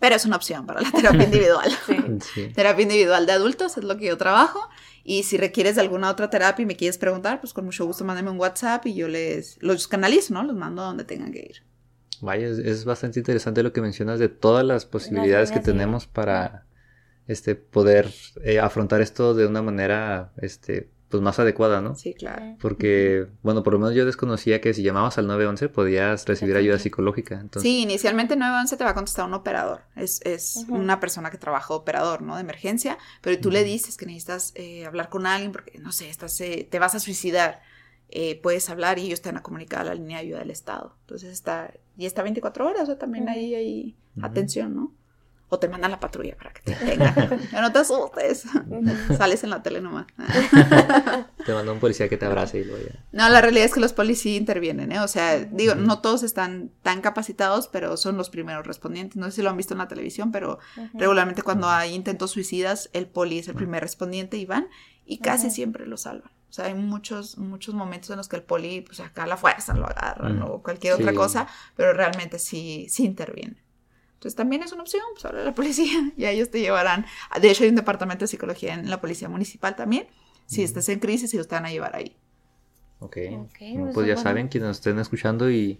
[0.00, 1.70] pero es una opción para la terapia individual.
[2.54, 4.68] Terapia individual de adultos es lo que yo trabajo
[5.02, 8.04] y si requieres de alguna otra terapia y me quieres preguntar, pues con mucho gusto
[8.04, 10.42] mándame un WhatsApp y yo les los canalizo, ¿no?
[10.42, 11.62] Los mando a donde tengan que ir.
[12.20, 16.66] Vaya, es, bastante interesante lo que mencionas de todas las posibilidades que tenemos para
[17.26, 18.10] este poder
[18.42, 21.94] eh, afrontar esto de una manera este pues más adecuada, ¿no?
[21.94, 22.56] Sí, claro.
[22.60, 26.76] Porque, bueno, por lo menos yo desconocía que si llamabas al 911 podías recibir ayuda
[26.80, 27.36] psicológica.
[27.36, 27.62] Entonces...
[27.62, 29.82] Sí, inicialmente el 911 te va a contestar un operador.
[29.94, 32.34] Es, es una persona que trabaja operador, ¿no?
[32.34, 36.10] De emergencia, pero tú le dices que necesitas eh, hablar con alguien porque, no sé,
[36.10, 37.62] estás, eh, te vas a suicidar.
[38.08, 40.50] Eh, puedes hablar y ellos te van a comunicar a la línea de ayuda del
[40.50, 40.96] Estado.
[41.02, 44.92] Entonces está, y está 24 horas, o sea, también hay, hay atención, ¿no?
[45.54, 47.40] O te mandan la patrulla para que te tengan.
[47.52, 48.44] no te asustes.
[49.16, 50.06] Sales en la tele nomás.
[51.46, 53.04] te manda un policía que te abrace y lo ya.
[53.12, 55.00] No, la realidad es que los policías intervienen, ¿eh?
[55.00, 59.16] O sea, digo, no todos están tan capacitados, pero son los primeros respondientes.
[59.16, 60.58] No sé si lo han visto en la televisión, pero
[60.94, 64.68] regularmente cuando hay intentos suicidas, el poli es el primer respondiente y van
[65.06, 66.30] y casi siempre lo salvan.
[66.48, 69.36] O sea, hay muchos, muchos momentos en los que el poli, pues acá a la
[69.36, 73.63] fuerza lo agarran o cualquier otra cosa, pero realmente sí, sí interviene.
[74.24, 77.04] Entonces también es una opción, pues habla a la policía y ellos te llevarán.
[77.38, 80.06] De hecho, hay un departamento de psicología en la policía municipal también.
[80.46, 82.16] Si estás en crisis, ellos te van a llevar ahí.
[83.00, 83.18] Ok.
[83.44, 85.78] okay pues ya saben, quienes nos estén escuchando y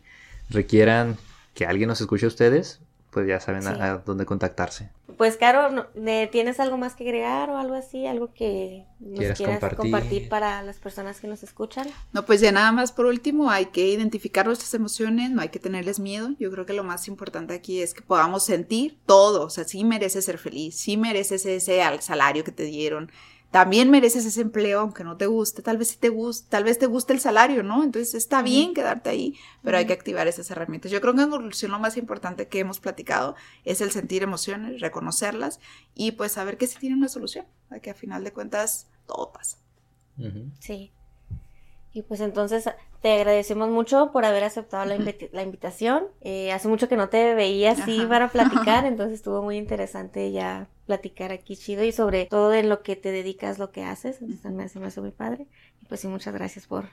[0.51, 1.17] requieran
[1.55, 2.81] que alguien nos escuche a ustedes,
[3.15, 4.91] pues ya saben a, dónde contactarse.
[5.17, 5.89] Pues, Caro,
[6.33, 8.09] ¿tienes algo más que agregar o algo así?
[8.09, 10.29] ¿Algo que nos quieras, compartir?
[10.29, 11.87] para las personas que nos escuchan?
[12.13, 15.61] No, pues ya nada más por último, hay que identificar nuestras emociones, no hay que
[15.61, 16.31] tenerles miedo.
[16.41, 19.47] Yo creo que lo más importante aquí es que podamos sentir todo.
[19.47, 23.13] O sea, sí mereces ser feliz, sí mereces ese salario que te dieron,
[23.55, 26.77] también mereces ese empleo, aunque no te guste, tal vez sí te guste, tal vez
[26.77, 27.85] te guste el salario, ¿no?
[27.85, 30.91] Entonces está bien quedarte ahí, pero hay que activar esas herramientas.
[30.91, 34.81] Yo creo que en conclusión lo más importante que hemos platicado es el sentir emociones,
[34.81, 35.61] reconocerlas
[35.95, 37.47] y pues saber que sí tiene una solución,
[37.81, 39.57] que a final de cuentas todo pasa.
[40.59, 40.91] Sí.
[41.93, 42.69] Y pues entonces
[43.05, 46.05] te agradecemos mucho por haber aceptado la, invitación.
[46.23, 50.71] Eh, hace mucho que no te veía así para platicar, entonces estuvo muy interesante ya
[50.87, 54.23] platicar aquí chido y sobre todo en lo que te dedicas, lo que haces.
[54.23, 55.47] Entonces me hace, me hace muy padre.
[55.83, 56.89] Y pues sí, muchas gracias por,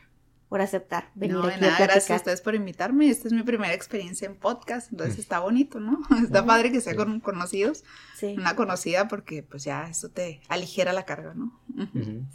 [0.49, 3.07] por aceptar venir no, aquí nada, Gracias a ustedes por invitarme.
[3.07, 6.01] Esta es mi primera experiencia en podcast, entonces está bonito, ¿no?
[6.26, 7.86] Está padre que sea con conocidos.
[8.18, 8.36] Sí.
[8.38, 11.57] Una conocida porque pues ya eso te aligera la carga, ¿no?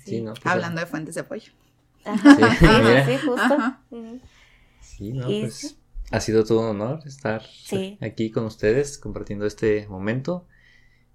[0.03, 0.33] Sí, ¿no?
[0.33, 1.53] Pues, Hablando de fuentes de apoyo.
[3.07, 3.77] Sí, justo.
[4.81, 5.77] Sí, no, pues
[6.11, 7.43] ha sido todo un honor estar
[8.01, 10.47] aquí con ustedes compartiendo este momento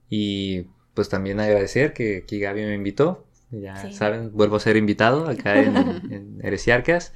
[0.09, 3.25] y pues también agradecer que aquí Gaby me invitó.
[3.49, 5.75] Ya saben, vuelvo a ser invitado acá en,
[6.11, 7.13] en Heresiarcas.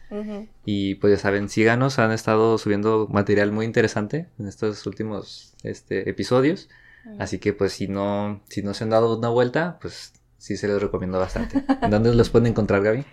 [0.66, 6.10] Y pues ya saben, síganos, han estado subiendo material muy interesante en estos últimos este,
[6.10, 6.70] episodios.
[7.20, 10.68] Así que pues si no, si no se han dado una vuelta, pues sí se
[10.68, 11.64] les recomiendo bastante.
[11.90, 13.06] ¿Dónde los pueden encontrar, Gaby?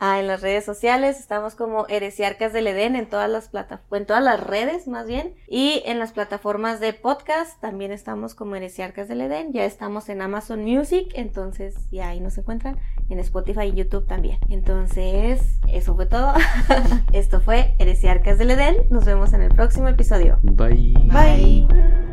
[0.00, 4.06] Ah, en las redes sociales estamos como Heresiarcas del Edén en todas las plataformas, en
[4.06, 9.08] todas las redes más bien, y en las plataformas de podcast también estamos como Heresiarcas
[9.08, 12.78] del Edén, ya estamos en Amazon Music, entonces ya ahí nos encuentran,
[13.08, 14.38] en Spotify y YouTube también.
[14.48, 16.32] Entonces, eso fue todo.
[17.12, 20.38] Esto fue Heresiarcas del Edén, nos vemos en el próximo episodio.
[20.42, 20.94] Bye.
[21.12, 22.07] Bye.